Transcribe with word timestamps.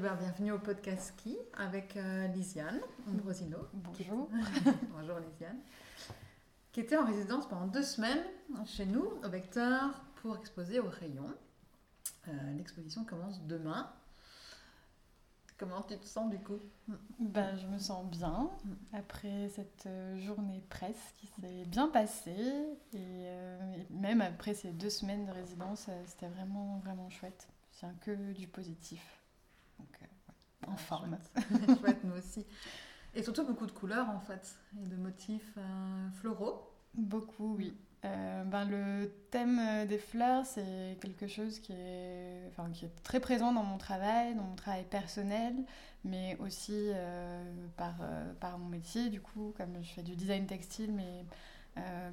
bienvenue 0.00 0.52
au 0.52 0.58
podcast 0.60 1.08
Ski 1.18 1.36
avec 1.56 1.96
euh, 1.96 2.28
Lisiane 2.28 2.80
Ambrosino. 3.08 3.58
Bonjour. 3.72 4.28
Bonjour 4.92 5.18
Lisiane. 5.18 5.58
Qui 6.70 6.80
était 6.80 6.96
en 6.96 7.04
résidence 7.04 7.48
pendant 7.48 7.66
deux 7.66 7.82
semaines 7.82 8.22
chez 8.64 8.86
nous 8.86 9.02
au 9.24 9.28
Vecteur 9.28 10.00
pour 10.16 10.36
exposer 10.36 10.78
au 10.78 10.88
rayon. 10.88 11.26
Euh, 12.28 12.30
L'exposition 12.56 13.04
commence 13.04 13.42
demain. 13.42 13.90
Comment 15.58 15.82
tu 15.82 15.98
te 15.98 16.06
sens 16.06 16.30
du 16.30 16.38
coup? 16.38 16.60
Ben, 17.18 17.56
Je 17.56 17.66
me 17.66 17.78
sens 17.78 18.08
bien 18.08 18.50
après 18.92 19.48
cette 19.48 19.86
euh, 19.86 20.16
journée 20.18 20.62
presse 20.70 21.14
qui 21.16 21.26
s'est 21.26 21.64
bien 21.66 21.88
passée 21.88 22.78
et, 22.92 22.96
euh, 22.96 23.74
et 23.74 23.92
même 23.92 24.20
après 24.20 24.54
ces 24.54 24.70
deux 24.70 24.90
semaines 24.90 25.26
de 25.26 25.32
résidence, 25.32 25.90
c'était 26.06 26.28
vraiment 26.28 26.78
vraiment 26.84 27.10
chouette. 27.10 27.48
Je 27.72 27.78
tiens 27.80 27.94
que 28.02 28.32
du 28.32 28.46
positif. 28.46 29.17
En 30.66 30.76
Ah, 30.76 30.76
forme. 30.76 31.18
Chouette. 31.36 31.36
Chouette, 31.80 32.04
nous 32.04 32.14
aussi. 32.16 32.44
Et 33.14 33.22
surtout 33.22 33.44
beaucoup 33.46 33.66
de 33.66 33.72
couleurs 33.72 34.08
en 34.10 34.20
fait 34.20 34.58
et 34.82 34.86
de 34.86 34.96
motifs 34.96 35.54
euh, 35.56 36.10
floraux. 36.12 36.70
Beaucoup, 36.94 37.54
oui. 37.56 37.76
Euh, 38.04 38.44
ben, 38.44 38.64
le 38.64 39.10
thème 39.30 39.58
euh, 39.58 39.84
des 39.86 39.98
fleurs, 39.98 40.46
c'est 40.46 40.96
quelque 41.00 41.26
chose 41.26 41.58
qui 41.58 41.72
est, 41.72 42.46
enfin, 42.50 42.70
qui 42.72 42.84
est 42.84 43.02
très 43.02 43.18
présent 43.20 43.52
dans 43.52 43.64
mon 43.64 43.76
travail, 43.78 44.34
dans 44.36 44.44
mon 44.44 44.54
travail 44.54 44.84
personnel, 44.84 45.54
mais 46.04 46.36
aussi 46.38 46.72
euh, 46.94 47.42
par, 47.76 47.94
par 48.40 48.58
mon 48.58 48.68
métier, 48.68 49.10
du 49.10 49.20
coup, 49.20 49.52
comme 49.56 49.82
je 49.82 49.88
fais 49.90 50.02
du 50.02 50.14
design 50.16 50.46
textile, 50.46 50.92
mais 50.92 51.24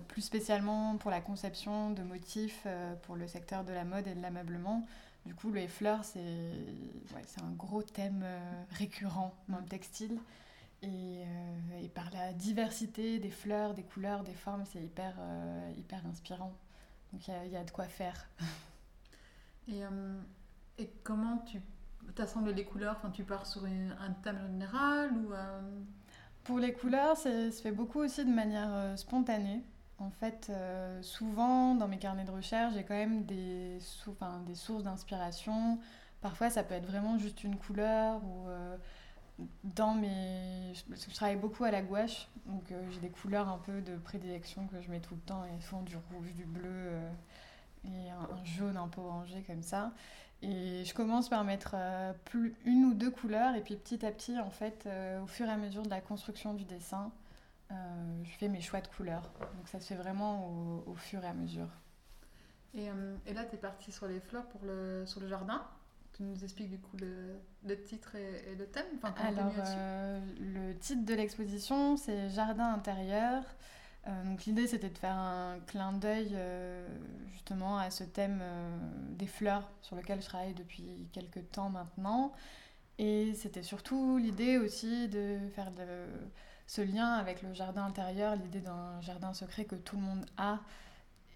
plus 0.09 0.21
spécialement 0.21 0.95
pour 0.97 1.09
la 1.09 1.21
conception 1.21 1.89
de 1.89 2.03
motifs 2.03 2.67
pour 3.01 3.15
le 3.15 3.27
secteur 3.27 3.63
de 3.63 3.73
la 3.73 3.83
mode 3.83 4.05
et 4.05 4.13
de 4.13 4.21
l'ameublement. 4.21 4.85
Du 5.25 5.33
coup, 5.33 5.51
les 5.51 5.67
fleurs, 5.67 6.05
c'est 6.05 6.19
ouais, 6.19 7.23
un 7.43 7.51
gros 7.51 7.81
thème 7.81 8.21
euh, 8.23 8.63
récurrent 8.71 9.33
dans 9.49 9.57
le 9.59 9.65
textile. 9.65 10.19
Et, 10.83 11.23
euh, 11.25 11.79
et 11.83 11.89
par 11.89 12.11
la 12.11 12.33
diversité 12.33 13.19
des 13.19 13.31
fleurs, 13.31 13.73
des 13.73 13.83
couleurs, 13.83 14.23
des 14.23 14.33
formes, 14.35 14.65
c'est 14.65 14.83
hyper, 14.83 15.15
euh, 15.19 15.71
hyper 15.77 16.05
inspirant. 16.07 16.53
Donc 17.13 17.27
il 17.27 17.31
y 17.31 17.33
a- 17.37 17.45
il 17.45 17.51
y, 17.51 17.57
a 17.57 17.63
de 17.63 17.71
quoi 17.71 17.85
faire. 17.85 18.27
Et, 19.67 19.81
et 20.77 20.89
comment 21.03 21.39
tu 21.39 21.61
t'assembles 22.15 22.51
les 22.51 22.65
couleurs? 22.65 22.95
Enfin, 22.97 23.09
Tu 23.11 23.23
pars 23.23 23.45
sur 23.47 23.65
une- 23.65 23.95
un 23.99 24.11
thème 24.23 24.39
général 24.51 25.11
ou 25.13 25.33
Pour 26.43 26.59
les 26.59 26.73
couleurs, 26.73 27.17
c'est- 27.17 27.51
ça 27.51 27.57
se 27.57 27.61
fait 27.61 27.71
beaucoup 27.71 27.99
aussi 27.99 28.23
de 28.25 28.31
manière 28.31 28.97
spontanée. 28.97 29.63
En 29.97 30.09
fait, 30.09 30.47
euh, 30.49 31.01
souvent 31.01 31.73
dans 31.73 31.87
mes 31.87 31.97
carnets 31.97 32.25
de 32.25 32.31
recherche, 32.31 32.73
j'ai 32.73 32.83
quand 32.83 32.95
même 32.95 33.23
des, 33.23 33.79
sou- 33.79 34.15
des 34.45 34.55
sources 34.55 34.83
d'inspiration. 34.83 35.79
Parfois, 36.21 36.49
ça 36.49 36.63
peut 36.63 36.73
être 36.73 36.85
vraiment 36.85 37.17
juste 37.17 37.43
une 37.43 37.55
couleur 37.55 38.21
ou 38.25 38.49
euh, 38.49 38.75
dans 39.63 39.93
mes... 39.93 40.73
Je 40.73 41.13
travaille 41.13 41.37
beaucoup 41.37 41.63
à 41.63 41.71
la 41.71 41.81
gouache, 41.81 42.27
donc 42.45 42.71
euh, 42.71 42.81
j'ai 42.91 42.99
des 42.99 43.09
couleurs 43.09 43.47
un 43.47 43.57
peu 43.59 43.81
de 43.81 43.95
prédilection 43.95 44.67
que 44.67 44.81
je 44.81 44.89
mets 44.91 44.99
tout 44.99 45.15
le 45.15 45.21
temps, 45.21 45.43
et 45.45 45.61
souvent 45.61 45.81
du 45.83 45.95
rouge, 45.95 46.33
du 46.33 46.45
bleu 46.45 46.91
et 47.85 48.09
un, 48.09 48.35
un 48.35 48.43
jaune 48.43 48.77
un 48.77 48.87
peu 48.87 49.01
orangé 49.01 49.43
comme 49.43 49.63
ça. 49.63 49.91
Et 50.41 50.83
je 50.83 50.93
commence 50.93 51.29
par 51.29 51.43
mettre 51.43 51.75
plus, 52.25 52.53
une 52.65 52.85
ou 52.85 52.93
deux 52.93 53.11
couleurs, 53.11 53.55
et 53.55 53.61
puis 53.61 53.75
petit 53.77 54.05
à 54.05 54.11
petit, 54.11 54.37
en 54.39 54.49
fait, 54.49 54.87
au 55.23 55.27
fur 55.27 55.47
et 55.47 55.51
à 55.51 55.57
mesure 55.57 55.83
de 55.83 55.89
la 55.89 56.01
construction 56.01 56.53
du 56.53 56.65
dessin, 56.65 57.11
euh, 57.71 58.23
je 58.23 58.31
fais 58.37 58.47
mes 58.49 58.61
choix 58.61 58.81
de 58.81 58.87
couleurs. 58.87 59.31
Donc 59.57 59.67
ça 59.67 59.79
se 59.79 59.87
fait 59.87 59.95
vraiment 59.95 60.47
au, 60.49 60.83
au 60.91 60.95
fur 60.95 61.23
et 61.23 61.27
à 61.27 61.33
mesure. 61.33 61.69
Et, 62.73 62.89
euh, 62.89 63.15
et 63.25 63.33
là, 63.33 63.45
tu 63.45 63.55
es 63.55 63.57
parti 63.57 63.91
sur 63.91 64.07
les 64.07 64.19
fleurs 64.19 64.47
pour 64.47 64.61
le, 64.65 65.03
sur 65.05 65.21
le 65.21 65.27
jardin. 65.27 65.63
Tu 66.13 66.23
nous 66.23 66.43
expliques 66.43 66.69
du 66.69 66.79
coup 66.79 66.97
le, 66.97 67.35
le 67.65 67.81
titre 67.81 68.15
et, 68.15 68.51
et 68.51 68.55
le 68.55 68.67
thème 68.67 68.85
enfin, 68.97 69.13
Alors, 69.17 69.53
euh, 69.57 70.19
le 70.39 70.77
titre 70.77 71.05
de 71.05 71.13
l'exposition, 71.13 71.97
c'est 71.97 72.29
Jardin 72.29 72.73
intérieur. 72.73 73.43
Donc 74.25 74.45
l'idée, 74.45 74.67
c'était 74.67 74.89
de 74.91 74.97
faire 74.99 75.15
un 75.17 75.57
clin 75.65 75.91
d'œil 75.93 76.37
justement 77.31 77.79
à 77.79 77.89
ce 77.89 78.03
thème 78.03 78.43
des 79.17 79.25
fleurs 79.25 79.67
sur 79.81 79.95
lequel 79.95 80.21
je 80.21 80.27
travaille 80.27 80.53
depuis 80.53 81.07
quelques 81.11 81.49
temps 81.51 81.69
maintenant. 81.71 82.31
Et 82.99 83.33
c'était 83.35 83.63
surtout 83.63 84.17
l'idée 84.17 84.57
aussi 84.57 85.09
de 85.09 85.39
faire 85.55 85.71
de- 85.71 86.07
ce 86.67 86.81
lien 86.81 87.13
avec 87.13 87.41
le 87.41 87.53
jardin 87.53 87.85
intérieur, 87.85 88.35
l'idée 88.35 88.61
d'un 88.61 88.99
jardin 89.01 89.33
secret 89.33 89.65
que 89.65 89.75
tout 89.75 89.95
le 89.95 90.01
monde 90.01 90.25
a. 90.37 90.59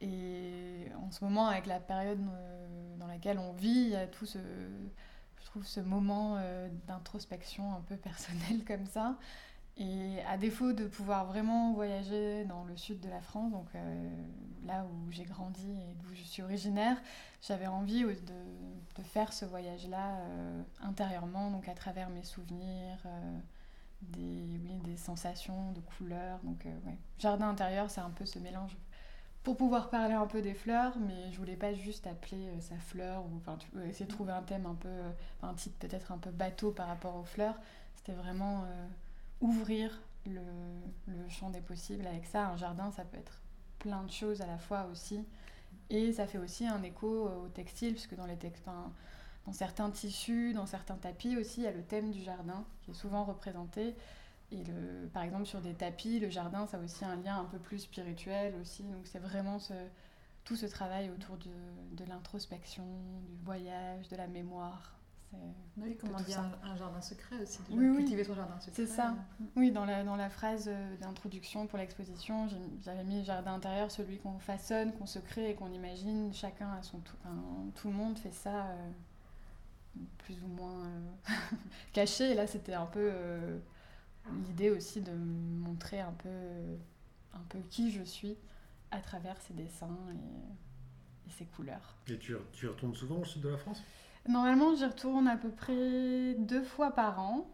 Et 0.02 0.88
en 1.02 1.12
ce 1.12 1.24
moment, 1.24 1.48
avec 1.48 1.66
la 1.66 1.80
période 1.80 2.20
euh, 2.20 2.98
dans 2.98 3.08
laquelle 3.08 3.38
on 3.38 3.54
vit, 3.54 3.70
il 3.70 3.90
y 3.90 3.96
a 3.96 4.08
tout 4.08 4.26
ce, 4.26 4.40
je 4.40 5.46
trouve 5.46 5.66
ce 5.66 5.82
moment 5.82 6.38
euh, 6.38 6.70
d'introspection 6.88 7.74
un 7.74 7.82
peu 7.82 7.96
personnel 7.98 8.64
comme 8.66 8.86
ça. 8.86 9.18
Et 9.78 10.22
à 10.28 10.38
défaut 10.38 10.74
de 10.74 10.86
pouvoir 10.88 11.26
vraiment 11.26 11.72
voyager 11.72 12.44
dans 12.46 12.66
le 12.66 12.76
sud 12.76 13.00
de 13.00 13.08
la 13.08 13.22
France, 13.22 13.52
donc 13.54 13.68
euh, 13.76 14.10
là 14.66 14.86
où 14.86 15.12
j'ai 15.12 15.24
grandi 15.24 15.72
et 15.72 15.94
d'où 16.02 16.14
je 16.14 16.24
suis 16.24 16.42
originaire, 16.42 16.98
j'avais 17.42 17.68
envie 17.68 18.04
de, 18.04 18.14
de 18.14 19.04
faire 19.04 19.32
ce 19.32 19.46
voyage-là 19.46 20.18
intérieurement, 20.82 21.50
donc 21.50 21.70
à 21.70 21.74
travers 21.76 22.10
mes 22.10 22.24
souvenirs, 22.24 22.98
des, 24.02 24.60
oui, 24.64 24.80
des 24.84 24.98
sensations, 24.98 25.72
de 25.72 25.82
couleurs. 25.82 26.40
Donc, 26.44 26.66
euh. 26.66 26.78
Jardin 27.18 27.50
intérieur, 27.50 27.90
c'est 27.90 28.02
un 28.02 28.10
peu 28.10 28.26
ce 28.26 28.40
mélange 28.40 28.78
pour 29.44 29.56
pouvoir 29.56 29.90
parler 29.90 30.14
un 30.14 30.28
peu 30.28 30.42
des 30.42 30.54
fleurs, 30.54 30.98
mais 31.00 31.32
je 31.32 31.38
voulais 31.38 31.56
pas 31.56 31.74
juste 31.74 32.08
appeler 32.08 32.50
euh, 32.50 32.60
ça 32.60 32.76
fleur 32.78 33.24
ou 33.26 33.38
enfin 33.38 33.58
euh, 33.78 33.88
essayer 33.88 34.06
de 34.06 34.12
trouver 34.12 34.34
un 34.34 34.42
thème 34.42 34.66
un 34.66 34.76
peu, 34.76 34.90
un 35.42 35.54
titre 35.54 35.78
peut-être 35.80 36.12
un 36.12 36.18
peu 36.18 36.30
bateau 36.30 36.72
par 36.72 36.88
rapport 36.88 37.16
aux 37.16 37.24
fleurs. 37.24 37.56
C'était 37.96 38.14
vraiment 38.14 38.66
ouvrir 39.42 40.02
le, 40.26 40.42
le 41.08 41.30
champ 41.30 41.50
des 41.50 41.60
possibles 41.60 42.08
avec 42.08 42.26
ça. 42.26 42.48
Un 42.48 42.58
jardin, 42.58 42.92
ça 42.92 43.04
peut 43.04 43.18
être 43.18 43.42
plein 43.78 44.04
de 44.04 44.12
choses 44.12 44.42
à 44.42 44.46
la 44.46 44.58
fois 44.58 44.88
aussi, 44.92 45.26
et 45.90 46.14
ça 46.14 46.28
fait 46.28 46.38
aussi 46.38 46.68
un 46.68 46.82
écho 46.84 47.30
au 47.30 47.48
textile, 47.50 47.94
puisque 47.94 48.16
dans 48.16 48.26
les 48.26 48.38
enfin, 48.62 48.92
dans 49.50 49.54
certains 49.54 49.90
tissus, 49.90 50.54
dans 50.54 50.68
certains 50.68 50.94
tapis 50.94 51.36
aussi, 51.36 51.62
il 51.62 51.64
y 51.64 51.68
a 51.68 51.72
le 51.72 51.82
thème 51.82 52.12
du 52.12 52.22
jardin 52.22 52.64
qui 52.84 52.92
est 52.92 52.94
souvent 52.94 53.24
représenté. 53.24 53.96
Et 54.52 54.64
le, 54.64 55.08
par 55.12 55.24
exemple, 55.24 55.48
sur 55.48 55.60
des 55.60 55.74
tapis, 55.74 56.20
le 56.20 56.30
jardin, 56.30 56.68
ça 56.68 56.78
a 56.78 56.80
aussi 56.80 57.04
un 57.04 57.16
lien 57.16 57.40
un 57.40 57.46
peu 57.46 57.58
plus 57.58 57.80
spirituel 57.80 58.54
aussi. 58.62 58.84
Donc 58.84 59.08
c'est 59.08 59.18
vraiment 59.18 59.58
ce, 59.58 59.74
tout 60.44 60.56
ce 60.56 60.68
travail 60.68 61.10
autour 61.10 61.38
de, 61.38 61.96
de 61.98 62.08
l'introspection, 62.08 62.84
du 63.28 63.44
voyage, 63.44 64.08
de 64.10 64.16
la 64.18 64.28
mémoire. 64.28 64.96
Oui, 65.78 65.98
comment 66.00 66.20
dire 66.22 66.40
un, 66.40 66.70
un 66.70 66.76
jardin 66.76 67.02
secret 67.02 67.42
aussi. 67.42 67.60
déjà. 67.64 67.80
Oui, 67.80 67.88
oui. 67.90 67.98
Cultiver 67.98 68.24
son 68.24 68.36
jardin 68.36 68.60
secret. 68.60 68.86
C'est 68.86 68.92
ça. 68.92 69.16
Oui, 69.56 69.72
dans 69.72 69.86
la, 69.86 70.04
dans 70.04 70.16
la 70.16 70.30
phrase 70.30 70.66
euh, 70.68 70.98
d'introduction 70.98 71.66
pour 71.66 71.80
l'exposition, 71.80 72.48
j'avais 72.82 73.04
mis 73.04 73.24
jardin 73.24 73.56
intérieur, 73.56 73.90
celui 73.90 74.20
qu'on 74.20 74.38
façonne, 74.38 74.94
qu'on 74.94 75.08
se 75.08 75.18
crée 75.20 75.50
et 75.50 75.56
qu'on 75.56 75.72
imagine. 75.72 76.32
Chacun 76.34 76.72
à 76.72 76.84
son 76.84 77.00
tour. 77.00 77.18
Enfin, 77.24 77.36
tout 77.76 77.88
le 77.90 77.96
monde 77.96 78.18
fait 78.20 78.34
ça 78.34 78.68
euh, 78.68 78.90
plus 80.20 80.42
ou 80.44 80.48
moins 80.48 80.86
euh, 80.86 81.34
caché. 81.94 82.32
Et 82.32 82.36
là, 82.36 82.48
c'était 82.48 82.74
un 82.74 82.86
peu 82.86 83.10
euh, 83.12 83.58
l'idée 84.46 84.70
aussi 84.70 85.02
de 85.02 85.12
montrer 85.12 86.00
un 86.00 86.14
peu, 86.14 86.30
un 87.34 87.44
peu 87.50 87.60
qui 87.70 87.92
je 87.92 88.04
suis 88.04 88.38
à 88.92 89.00
travers 89.00 89.40
ces 89.42 89.54
dessins 89.54 89.98
et, 90.14 91.30
et 91.30 91.32
ces 91.32 91.46
couleurs. 91.46 91.96
Et 92.08 92.18
tu, 92.18 92.36
retournes 92.68 92.96
souvent 92.96 93.18
au 93.18 93.26
sud 93.26 93.42
de 93.42 93.50
la 93.50 93.58
France? 93.58 93.82
Normalement, 94.28 94.76
j'y 94.76 94.86
retourne 94.86 95.28
à 95.28 95.38
peu 95.38 95.50
près 95.50 96.36
deux 96.36 96.64
fois 96.64 96.92
par 96.92 97.20
an. 97.20 97.50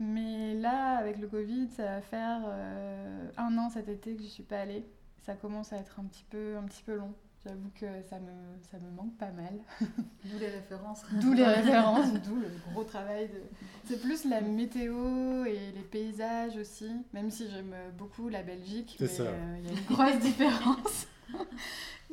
Mais 0.00 0.54
là, 0.54 0.96
avec 0.96 1.18
le 1.18 1.26
Covid, 1.26 1.68
ça 1.70 1.84
va 1.84 2.00
faire 2.00 2.42
euh, 2.46 3.30
un 3.36 3.58
an 3.58 3.68
cet 3.68 3.88
été 3.88 4.14
que 4.14 4.22
je 4.22 4.28
suis 4.28 4.44
pas 4.44 4.60
allée. 4.60 4.86
Ça 5.22 5.34
commence 5.34 5.72
à 5.72 5.76
être 5.76 5.98
un 5.98 6.04
petit 6.04 6.24
peu, 6.30 6.56
un 6.56 6.62
petit 6.62 6.82
peu 6.84 6.94
long. 6.94 7.12
J'avoue 7.48 7.70
que 7.80 7.86
ça 8.10 8.18
me, 8.18 8.30
ça 8.70 8.76
me 8.78 8.90
manque 8.94 9.16
pas 9.16 9.30
mal. 9.30 9.54
D'où 10.24 10.38
les 10.38 10.48
références. 10.50 11.00
D'où 11.12 11.32
les 11.32 11.44
références, 11.58 12.12
d'où 12.24 12.36
le 12.36 12.48
gros 12.70 12.84
travail. 12.84 13.28
De... 13.28 13.40
C'est 13.86 14.00
plus 14.02 14.26
la 14.26 14.42
météo 14.42 15.46
et 15.46 15.72
les 15.74 15.82
paysages 15.90 16.56
aussi, 16.58 16.90
même 17.14 17.30
si 17.30 17.48
j'aime 17.50 17.74
beaucoup 17.96 18.28
la 18.28 18.42
Belgique. 18.42 18.96
C'est 18.98 19.04
mais, 19.04 19.10
ça. 19.10 19.22
euh, 19.22 19.56
Il 19.60 19.64
y 19.66 19.68
a 19.74 19.80
une 19.80 19.86
grosse 19.86 20.18
différence. 20.20 21.06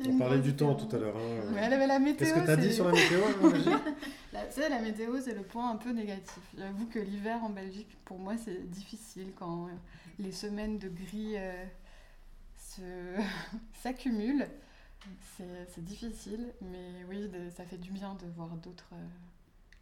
On 0.08 0.18
parlait 0.18 0.40
du 0.40 0.56
temps 0.56 0.76
tout 0.76 0.94
à 0.96 1.00
l'heure. 1.00 1.16
hein. 1.18 1.54
Ouais, 1.54 1.70
mais 1.70 1.88
la 1.88 2.00
météo, 2.00 2.18
Qu'est-ce 2.28 2.40
que 2.40 2.46
tu 2.46 2.52
as 2.52 2.56
dit 2.58 2.68
c'est- 2.68 2.74
sur 2.74 2.86
la 2.86 2.92
météo 2.94 3.20
en 3.44 3.50
Belgique 3.50 3.74
La, 4.34 4.46
tu 4.46 4.54
sais, 4.62 4.70
la 4.70 4.80
météo, 4.82 5.20
c'est 5.22 5.34
le 5.34 5.42
point 5.44 5.70
un 5.72 5.78
peu 5.78 5.92
négatif. 5.92 6.40
J'avoue 6.58 6.86
que 6.88 7.00
l'hiver 7.00 7.42
en 7.44 7.50
Belgique, 7.50 7.98
pour 8.06 8.20
moi, 8.20 8.36
c'est 8.38 8.70
difficile 8.70 9.32
quand 9.38 9.68
euh, 9.68 9.70
les 10.20 10.32
semaines 10.34 10.78
de 10.80 10.90
gris 10.90 11.36
euh, 11.38 11.64
se- 12.58 13.22
s'accumulent. 13.82 14.48
C'est 15.76 15.84
difficile, 15.84 16.54
mais 16.62 17.04
oui, 17.10 17.28
de- 17.30 17.50
ça 17.50 17.66
fait 17.66 17.78
du 17.78 17.92
bien 17.92 18.16
de 18.16 18.26
voir 18.36 18.50
d'autres. 18.58 18.90
euh, 18.94 18.98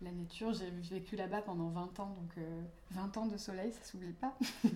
la 0.01 0.11
nature, 0.11 0.53
j'ai 0.53 0.69
vécu 0.91 1.15
là-bas 1.15 1.41
pendant 1.43 1.69
20 1.69 1.99
ans, 1.99 2.09
donc 2.21 2.37
euh, 2.37 2.61
20 2.91 3.15
ans 3.17 3.27
de 3.27 3.37
soleil, 3.37 3.71
ça 3.73 3.83
s'oublie 3.83 4.13
pas. 4.13 4.37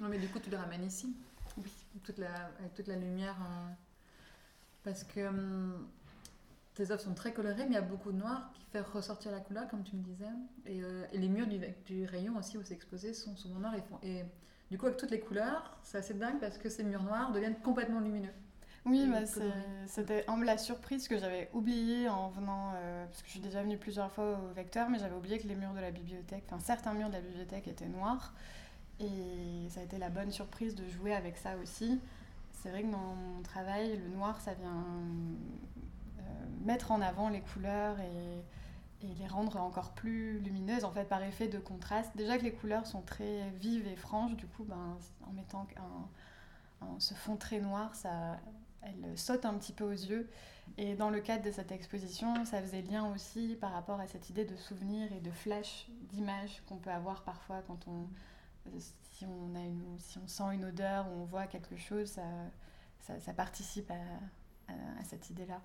Non, 0.00 0.08
mais 0.08 0.18
du 0.18 0.28
coup, 0.28 0.38
tu 0.38 0.50
les 0.50 0.56
ramènes 0.56 0.84
ici. 0.84 1.14
Oui. 1.56 1.70
Toute 2.04 2.18
la, 2.18 2.46
avec 2.60 2.74
toute 2.74 2.86
la 2.88 2.96
lumière. 2.96 3.36
euh, 3.42 3.72
Parce 4.84 5.04
que 5.04 5.28
hum, 5.28 5.88
tes 6.74 6.90
œuvres 6.90 7.02
sont 7.02 7.14
très 7.14 7.32
colorées, 7.32 7.64
mais 7.64 7.72
il 7.72 7.74
y 7.74 7.76
a 7.76 7.82
beaucoup 7.82 8.12
de 8.12 8.18
noir 8.18 8.50
qui 8.54 8.64
fait 8.72 8.80
ressortir 8.80 9.32
la 9.32 9.40
couleur, 9.40 9.68
comme 9.68 9.84
tu 9.84 9.96
me 9.96 10.02
disais. 10.02 10.26
Et, 10.66 10.82
euh, 10.82 11.06
et 11.12 11.18
les 11.18 11.28
murs 11.28 11.46
du, 11.46 11.60
du 11.86 12.04
rayon 12.06 12.36
aussi 12.38 12.58
où 12.58 12.62
c'est 12.64 12.74
exposé 12.74 13.14
sont 13.14 13.36
souvent 13.36 13.60
noirs 13.60 13.74
et, 13.76 13.82
font, 13.82 13.98
et 14.02 14.24
du 14.70 14.78
coup, 14.78 14.86
avec 14.86 14.98
toutes 14.98 15.10
les 15.10 15.20
couleurs, 15.20 15.78
c'est 15.82 15.98
assez 15.98 16.14
dingue 16.14 16.40
parce 16.40 16.58
que 16.58 16.68
ces 16.68 16.84
murs 16.84 17.02
noirs 17.04 17.32
deviennent 17.32 17.60
complètement 17.62 18.00
lumineux. 18.00 18.32
Oui, 18.88 19.06
bah, 19.10 19.26
c'était 19.86 20.24
un 20.28 20.38
peu 20.38 20.44
la 20.44 20.56
surprise 20.56 21.08
que 21.08 21.18
j'avais 21.18 21.50
oublié 21.52 22.08
en 22.08 22.28
venant, 22.30 22.72
euh, 22.76 23.06
parce 23.06 23.20
que 23.20 23.26
je 23.26 23.32
suis 23.32 23.40
déjà 23.40 23.62
venue 23.62 23.76
plusieurs 23.76 24.10
fois 24.12 24.38
au 24.38 24.54
vecteur, 24.54 24.88
mais 24.88 24.98
j'avais 24.98 25.14
oublié 25.16 25.38
que 25.38 25.46
les 25.48 25.56
murs 25.56 25.74
de 25.74 25.80
la 25.80 25.90
bibliothèque, 25.90 26.44
enfin 26.46 26.60
certains 26.60 26.94
murs 26.94 27.08
de 27.08 27.14
la 27.14 27.20
bibliothèque 27.20 27.68
étaient 27.68 27.88
noirs. 27.88 28.32
Et 29.00 29.68
ça 29.70 29.80
a 29.80 29.84
été 29.84 29.98
la 29.98 30.10
bonne 30.10 30.30
surprise 30.32 30.74
de 30.76 30.88
jouer 30.88 31.14
avec 31.14 31.36
ça 31.38 31.56
aussi. 31.62 32.00
C'est 32.52 32.70
vrai 32.70 32.82
que 32.82 32.92
dans 32.92 32.98
mon 33.14 33.42
travail, 33.42 33.98
le 33.98 34.08
noir, 34.16 34.40
ça 34.40 34.54
vient 34.54 34.84
euh, 36.20 36.22
mettre 36.64 36.92
en 36.92 37.00
avant 37.00 37.28
les 37.28 37.40
couleurs 37.40 37.96
et, 38.00 39.06
et 39.06 39.14
les 39.14 39.26
rendre 39.28 39.58
encore 39.60 39.92
plus 39.92 40.38
lumineuses, 40.40 40.84
en 40.84 40.92
fait, 40.92 41.04
par 41.04 41.22
effet 41.22 41.48
de 41.48 41.58
contraste. 41.58 42.12
Déjà 42.16 42.38
que 42.38 42.44
les 42.44 42.52
couleurs 42.52 42.86
sont 42.86 43.02
très 43.02 43.50
vives 43.60 43.86
et 43.88 43.96
franches, 43.96 44.36
du 44.36 44.46
coup, 44.46 44.64
ben, 44.64 44.98
en 45.28 45.32
mettant 45.32 45.66
un, 45.78 46.86
un- 46.86 47.00
ce 47.00 47.14
fond 47.14 47.36
très 47.36 47.60
noir, 47.60 47.94
ça, 47.94 48.38
elle 48.82 49.18
saute 49.18 49.44
un 49.44 49.54
petit 49.54 49.72
peu 49.72 49.84
aux 49.84 49.90
yeux. 49.90 50.28
Et 50.76 50.94
dans 50.94 51.10
le 51.10 51.20
cadre 51.20 51.44
de 51.44 51.50
cette 51.50 51.72
exposition, 51.72 52.44
ça 52.44 52.60
faisait 52.60 52.82
lien 52.82 53.10
aussi 53.12 53.56
par 53.60 53.72
rapport 53.72 54.00
à 54.00 54.06
cette 54.06 54.28
idée 54.30 54.44
de 54.44 54.56
souvenir 54.56 55.10
et 55.12 55.20
de 55.20 55.30
flash, 55.30 55.88
d'image 56.10 56.62
qu'on 56.68 56.76
peut 56.76 56.90
avoir 56.90 57.22
parfois 57.22 57.62
quand 57.66 57.88
on, 57.88 58.06
si 58.78 59.24
on, 59.24 59.54
a 59.56 59.60
une, 59.60 59.98
si 59.98 60.18
on 60.18 60.28
sent 60.28 60.54
une 60.54 60.64
odeur 60.64 61.06
ou 61.08 61.22
on 61.22 61.24
voit 61.24 61.46
quelque 61.46 61.76
chose, 61.76 62.08
ça, 62.08 63.18
ça, 63.20 63.32
participe 63.32 63.90
à, 63.90 64.72
à- 64.72 65.04
cette 65.04 65.30
idée-là. 65.30 65.60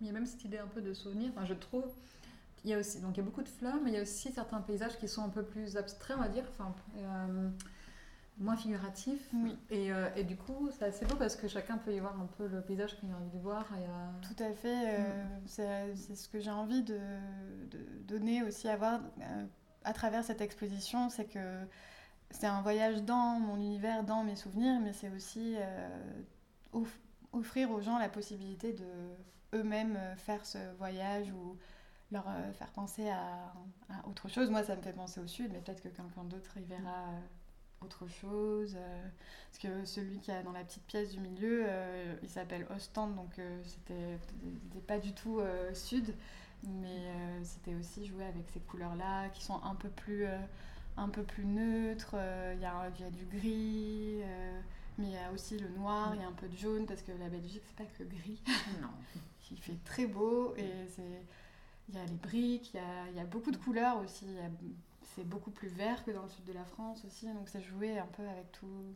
Il 0.00 0.06
y 0.06 0.10
a 0.10 0.12
même 0.12 0.26
cette 0.26 0.44
idée 0.44 0.58
un 0.58 0.68
peu 0.68 0.80
de 0.80 0.94
souvenir. 0.94 1.30
Enfin, 1.34 1.44
je 1.44 1.54
trouve. 1.54 1.84
Il 2.64 2.70
y 2.70 2.74
a 2.74 2.78
aussi, 2.78 3.00
donc 3.00 3.16
il 3.16 3.18
y 3.18 3.20
a 3.20 3.24
beaucoup 3.24 3.42
de 3.42 3.48
fleurs, 3.48 3.76
mais 3.82 3.90
il 3.90 3.94
y 3.94 3.98
a 3.98 4.02
aussi 4.02 4.32
certains 4.32 4.60
paysages 4.60 4.98
qui 4.98 5.08
sont 5.08 5.22
un 5.22 5.28
peu 5.28 5.44
plus 5.44 5.76
abstraits, 5.76 6.16
on 6.18 6.22
va 6.22 6.28
dire, 6.28 6.44
euh, 6.96 7.50
moins 8.38 8.56
figuratifs. 8.56 9.28
Oui. 9.34 9.56
Et, 9.70 9.92
euh, 9.92 10.08
et 10.16 10.24
du 10.24 10.36
coup, 10.36 10.70
c'est 10.70 10.84
assez 10.84 11.04
beau 11.04 11.16
parce 11.16 11.36
que 11.36 11.48
chacun 11.48 11.76
peut 11.78 11.92
y 11.92 11.98
voir 11.98 12.18
un 12.20 12.26
peu 12.26 12.46
le 12.46 12.60
paysage 12.62 12.96
qu'il 12.98 13.10
a 13.10 13.16
envie 13.16 13.30
de 13.36 13.38
voir. 13.42 13.66
Et, 13.76 13.82
euh, 13.82 14.10
Tout 14.22 14.42
à 14.42 14.52
fait. 14.52 14.98
euh, 15.00 15.24
c'est 15.46 15.94
c'est 15.96 16.14
ce 16.14 16.28
que 16.28 16.38
j'ai 16.40 16.50
envie 16.50 16.82
de, 16.82 16.98
de 17.70 17.78
donner 18.06 18.42
aussi 18.42 18.68
à 18.68 18.76
voir 18.76 19.00
euh, 19.20 19.44
à 19.84 19.92
travers 19.92 20.22
cette 20.24 20.40
exposition, 20.40 21.10
c'est 21.10 21.24
que 21.26 21.58
c'est 22.30 22.46
un 22.46 22.60
voyage 22.62 23.02
dans 23.04 23.40
mon 23.40 23.56
univers, 23.56 24.04
dans 24.04 24.22
mes 24.22 24.36
souvenirs, 24.36 24.80
mais 24.80 24.92
c'est 24.92 25.08
aussi 25.10 25.56
off- 26.72 27.00
offrir 27.32 27.70
aux 27.70 27.80
gens 27.80 27.98
la 27.98 28.08
possibilité 28.08 28.72
de 28.74 28.84
eux-mêmes 29.54 29.98
faire 30.16 30.44
ce 30.44 30.58
voyage 30.76 31.32
ou 31.32 31.56
leur 32.10 32.26
faire 32.52 32.70
penser 32.72 33.08
à, 33.08 33.52
à 33.88 34.06
autre 34.08 34.28
chose. 34.28 34.50
Moi, 34.50 34.62
ça 34.62 34.76
me 34.76 34.82
fait 34.82 34.92
penser 34.92 35.20
au 35.20 35.26
sud, 35.26 35.52
mais 35.52 35.60
peut-être 35.60 35.82
que 35.82 35.88
quelqu'un 35.88 36.24
d'autre 36.24 36.58
y 36.58 36.64
verra 36.64 37.06
autre 37.82 38.06
chose. 38.08 38.74
euh, 38.76 39.08
parce 39.50 39.58
que 39.62 39.84
celui 39.84 40.18
qui 40.20 40.30
est 40.30 40.42
dans 40.42 40.52
la 40.52 40.64
petite 40.64 40.84
pièce 40.84 41.10
du 41.10 41.20
milieu, 41.20 41.64
euh, 41.66 42.14
il 42.22 42.28
s'appelle 42.28 42.66
Ostende, 42.74 43.14
donc 43.16 43.38
euh, 43.38 43.60
c'était 43.64 44.18
c'était 44.20 44.80
pas 44.86 44.98
du 44.98 45.12
tout 45.12 45.40
euh, 45.40 45.72
sud, 45.74 46.14
mais 46.64 47.12
c'était 47.44 47.74
aussi 47.74 48.06
jouer 48.06 48.24
avec 48.24 48.48
ces 48.52 48.60
couleurs-là 48.60 49.28
qui 49.30 49.44
sont 49.44 49.62
un 49.62 49.74
peu 49.76 49.88
plus, 49.88 50.26
un 50.96 51.08
peu 51.08 51.22
plus 51.22 51.44
neutres. 51.44 52.16
Il 52.54 52.60
y, 52.60 52.64
a, 52.64 52.90
y 52.98 53.04
a 53.04 53.10
du 53.10 53.24
gris, 53.26 54.22
mais 54.98 55.06
il 55.06 55.12
y 55.12 55.16
a 55.16 55.30
aussi 55.32 55.56
le 55.58 55.68
noir, 55.68 56.14
il 56.14 56.20
y 56.20 56.24
a 56.24 56.28
un 56.28 56.32
peu 56.32 56.48
de 56.48 56.56
jaune, 56.56 56.86
parce 56.86 57.02
que 57.02 57.12
la 57.12 57.28
Belgique, 57.28 57.62
c'est 57.66 57.76
pas 57.84 57.90
que 57.96 58.02
gris. 58.04 58.40
non. 58.82 58.88
Il 59.50 59.56
fait 59.58 59.78
très 59.84 60.06
beau 60.06 60.54
et 60.56 60.86
c'est 60.94 61.22
il 61.88 61.94
y 61.94 61.98
a 61.98 62.04
les 62.04 62.16
briques, 62.16 62.74
il 62.74 62.76
y 62.76 62.80
a, 62.80 63.08
il 63.10 63.16
y 63.16 63.20
a 63.20 63.24
beaucoup 63.24 63.50
de 63.50 63.56
couleurs 63.56 63.98
aussi. 63.98 64.26
il 64.26 64.34
y 64.34 64.38
a- 64.40 64.50
C'est 65.18 65.24
beaucoup 65.24 65.50
plus 65.50 65.66
vert 65.68 66.04
que 66.04 66.12
dans 66.12 66.22
le 66.22 66.28
sud 66.28 66.44
de 66.44 66.52
la 66.52 66.64
France 66.64 67.04
aussi, 67.04 67.26
donc 67.26 67.48
c'est 67.48 67.60
jouer 67.60 67.98
un 67.98 68.06
peu 68.06 68.22
avec 68.28 68.52
tout, 68.52 68.94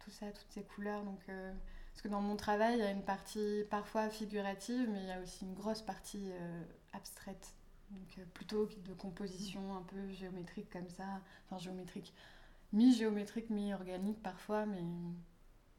tout 0.00 0.10
ça, 0.10 0.26
toutes 0.32 0.50
ces 0.50 0.62
couleurs. 0.64 1.02
Donc, 1.04 1.20
euh, 1.30 1.54
parce 1.92 2.02
que 2.02 2.08
dans 2.08 2.20
mon 2.20 2.36
travail, 2.36 2.74
il 2.74 2.80
y 2.80 2.82
a 2.82 2.90
une 2.90 3.04
partie 3.04 3.64
parfois 3.70 4.10
figurative, 4.10 4.90
mais 4.90 5.00
il 5.00 5.06
y 5.08 5.12
a 5.12 5.20
aussi 5.22 5.46
une 5.46 5.54
grosse 5.54 5.80
partie 5.82 6.30
euh, 6.32 6.62
abstraite. 6.92 7.54
Donc 7.90 8.18
euh, 8.18 8.24
plutôt 8.34 8.68
de 8.86 8.92
composition 8.94 9.76
un 9.76 9.82
peu 9.82 10.10
géométrique 10.12 10.70
comme 10.70 10.90
ça, 10.90 11.22
enfin 11.46 11.58
géométrique, 11.58 12.12
mi-géométrique, 12.72 13.50
mi-organique 13.50 14.22
parfois, 14.22 14.66
mais 14.66 14.82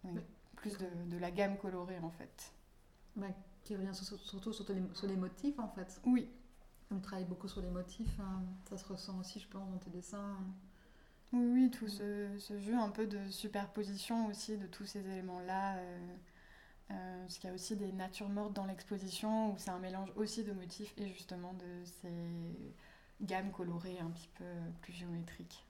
oui, 0.04 0.22
plus 0.56 0.78
de, 0.78 0.88
de 1.10 1.18
la 1.18 1.32
gamme 1.32 1.58
colorée 1.58 2.00
en 2.00 2.12
fait. 2.12 2.52
Ouais, 3.18 3.36
qui 3.64 3.76
revient 3.76 3.94
sur- 3.94 4.20
surtout 4.20 4.54
sur 4.54 5.08
les 5.08 5.16
motifs 5.18 5.60
en 5.60 5.70
fait. 5.70 6.02
Oui, 6.06 6.30
On 6.92 7.00
travaille 7.00 7.26
beaucoup 7.26 7.48
sur 7.48 7.62
les 7.62 7.70
motifs, 7.70 8.20
hein. 8.20 8.44
ça 8.70 8.78
se 8.78 8.86
ressent 8.86 9.20
aussi, 9.20 9.40
je 9.40 9.48
pense, 9.48 9.70
dans 9.70 9.78
tes 9.78 9.90
dessins. 9.90 10.38
Oui, 11.34 11.46
oui, 11.54 11.72
tout 11.72 11.90
ce, 11.90 12.30
ce 12.40 12.58
jeu 12.60 12.76
un 12.76 12.90
peu 12.90 13.06
de 13.08 13.30
superposition 13.30 14.28
aussi 14.28 14.58
de 14.58 14.68
tous 14.68 14.86
ces 14.86 15.06
éléments-là. 15.06 15.78
euh, 15.78 16.16
euh, 16.92 17.22
parce 17.24 17.38
qu'il 17.38 17.50
y 17.50 17.52
a 17.52 17.54
aussi 17.54 17.76
des 17.76 17.92
natures 17.92 18.30
mortes 18.30 18.54
dans 18.54 18.66
l'exposition 18.66 19.52
où 19.52 19.56
c'est 19.58 19.72
un 19.72 19.80
mélange 19.80 20.10
aussi 20.16 20.46
de 20.46 20.54
motifs 20.54 20.94
et 20.98 21.08
justement 21.10 21.54
de 21.54 21.84
ces 21.84 22.14
gammes 23.22 23.52
colorées 23.52 24.00
un 24.00 24.10
petit 24.12 24.30
peu 24.38 24.46
plus 24.82 24.94
géométriques. 24.94 25.66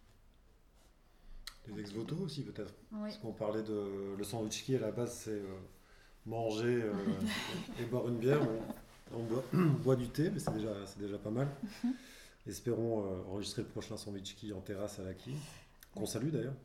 Les 1.68 1.82
ex-voto 1.82 2.16
aussi, 2.18 2.44
peut-être. 2.44 2.74
Oui. 2.92 3.00
Parce 3.02 3.18
qu'on 3.18 3.34
parlait 3.34 3.64
de. 3.64 4.16
Le 4.16 4.24
sandwich 4.24 4.64
qui, 4.64 4.76
à 4.76 4.80
la 4.80 4.92
base, 4.92 5.14
c'est 5.14 5.32
euh, 5.32 5.58
manger 6.26 6.84
euh, 6.84 6.94
et 7.80 7.86
boire 7.86 8.08
une 8.08 8.18
bière. 8.18 8.40
On, 8.42 8.62
on 9.14 9.24
boit, 9.24 9.44
on 9.54 9.82
boit 9.84 9.96
du 9.96 10.08
thé, 10.10 10.30
mais 10.30 10.40
c'est 10.40 10.54
déjà, 10.54 10.74
déjà 11.00 11.18
pas 11.18 11.30
mal. 11.30 11.48
Espérons 12.48 13.04
euh, 13.04 13.24
enregistrer 13.30 13.62
le 13.62 13.68
prochain 13.68 13.98
sandwich 13.98 14.36
qui 14.36 14.54
en 14.54 14.62
terrasse 14.62 15.00
à 15.00 15.04
la 15.04 15.12
qu'on 15.94 16.06
salue 16.06 16.30
d'ailleurs. 16.30 16.56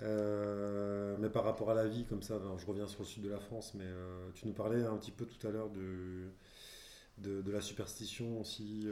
Euh, 0.00 1.16
mais 1.18 1.28
par 1.28 1.44
rapport 1.44 1.70
à 1.70 1.74
la 1.74 1.86
vie, 1.86 2.06
comme 2.06 2.22
ça, 2.22 2.36
alors, 2.36 2.58
je 2.58 2.66
reviens 2.66 2.86
sur 2.86 3.00
le 3.00 3.06
sud 3.06 3.22
de 3.22 3.28
la 3.28 3.40
France, 3.40 3.74
mais 3.74 3.84
euh, 3.84 4.30
tu 4.34 4.46
nous 4.46 4.54
parlais 4.54 4.82
un 4.82 4.96
petit 4.96 5.10
peu 5.10 5.26
tout 5.26 5.46
à 5.46 5.50
l'heure 5.50 5.68
de, 5.68 6.30
de, 7.18 7.42
de 7.42 7.50
la 7.50 7.60
superstition 7.60 8.40
aussi. 8.40 8.88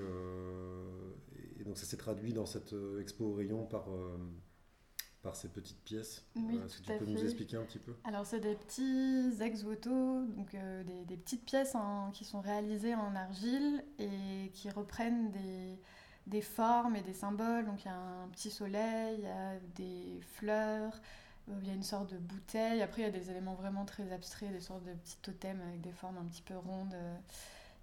et 1.58 1.64
donc 1.64 1.78
ça 1.78 1.86
s'est 1.86 1.96
traduit 1.96 2.34
dans 2.34 2.46
cette 2.46 2.74
expo 3.00 3.26
au 3.26 3.34
rayon 3.34 3.64
par, 3.64 3.86
par 5.28 5.36
ces 5.36 5.48
petites 5.48 5.82
pièces. 5.84 6.24
Oui, 6.36 6.56
Euh, 6.56 6.66
Est-ce 6.66 6.78
que 6.78 6.82
tout 6.84 6.92
tu 6.92 6.98
peux 6.98 7.04
nous 7.04 7.24
expliquer 7.24 7.56
un 7.56 7.64
petit 7.64 7.78
peu? 7.78 7.94
Alors 8.04 8.24
c'est 8.26 8.40
des 8.40 8.54
petits 8.54 9.42
ex-voto, 9.42 10.24
donc 10.36 10.54
euh, 10.54 10.82
des, 10.84 11.04
des 11.04 11.16
petites 11.16 11.44
pièces 11.44 11.74
en- 11.74 12.10
qui 12.12 12.24
sont 12.24 12.40
réalisées 12.40 12.94
en 12.94 13.14
argile 13.14 13.84
et 13.98 14.50
qui 14.54 14.70
reprennent 14.70 15.30
des, 15.32 15.78
des 16.26 16.40
formes 16.40 16.96
et 16.96 17.02
des 17.02 17.12
symboles. 17.12 17.66
Donc 17.66 17.84
il 17.84 17.88
y 17.88 17.90
a 17.90 17.96
un 17.96 18.28
petit 18.28 18.50
soleil, 18.50 19.16
il 19.18 19.24
y 19.24 19.26
a 19.26 19.58
des 19.76 20.20
fleurs, 20.36 20.94
euh, 21.50 21.52
il 21.62 21.68
y 21.68 21.70
a 21.70 21.74
une 21.74 21.82
sorte 21.82 22.10
de 22.12 22.18
bouteille. 22.18 22.80
Après 22.82 23.02
il 23.02 23.04
y 23.04 23.08
a 23.08 23.10
des 23.20 23.30
éléments 23.30 23.54
vraiment 23.54 23.84
très 23.84 24.10
abstraits, 24.12 24.52
des 24.52 24.60
sortes 24.60 24.84
de 24.84 24.92
petits 24.94 25.18
totems 25.22 25.60
avec 25.68 25.80
des 25.82 25.92
formes 25.92 26.16
un 26.18 26.24
petit 26.24 26.42
peu 26.42 26.56
rondes. 26.56 26.94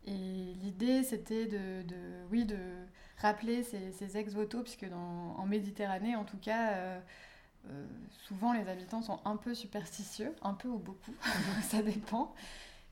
Et 0.07 0.53
l'idée 0.61 1.03
c'était 1.03 1.45
de, 1.47 1.81
de- 1.87 2.23
oui, 2.31 2.45
de 2.45 2.57
rappeler 3.17 3.63
ces, 3.63 3.91
ces 3.91 4.17
ex-voto, 4.17 4.61
puisque 4.61 4.87
dans, 4.89 5.35
en 5.37 5.45
Méditerranée 5.45 6.15
en 6.15 6.25
tout 6.25 6.37
cas... 6.37 6.73
euh, 6.73 6.99
euh, 7.69 7.86
souvent 8.27 8.53
les 8.53 8.67
habitants 8.67 9.01
sont 9.01 9.19
un 9.25 9.38
peu 9.38 9.53
superstitieux, 9.53 10.36
un 10.41 10.53
peu 10.53 10.67
ou 10.67 10.77
beaucoup, 10.77 11.13
ça 11.63 11.81
dépend. 11.81 12.34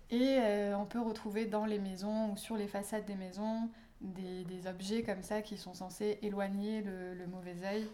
Et 0.09 0.37
euh, 0.39 0.77
on 0.77 0.85
peut 0.85 1.01
retrouver 1.01 1.45
dans 1.45 1.65
les 1.65 1.79
maisons 1.79 2.31
ou 2.31 2.37
sur 2.37 2.55
les 2.55 2.67
façades 2.67 3.05
des 3.05 3.15
maisons 3.15 3.69
des, 4.01 4.67
objets 4.67 5.03
comme 5.03 5.23
ça 5.23 5.41
qui 5.41 5.57
sont 5.57 5.73
censés 5.73 6.19
éloigner 6.21 6.81
le, 6.81 7.25
mauvais 7.27 7.55
œil. 7.65 7.87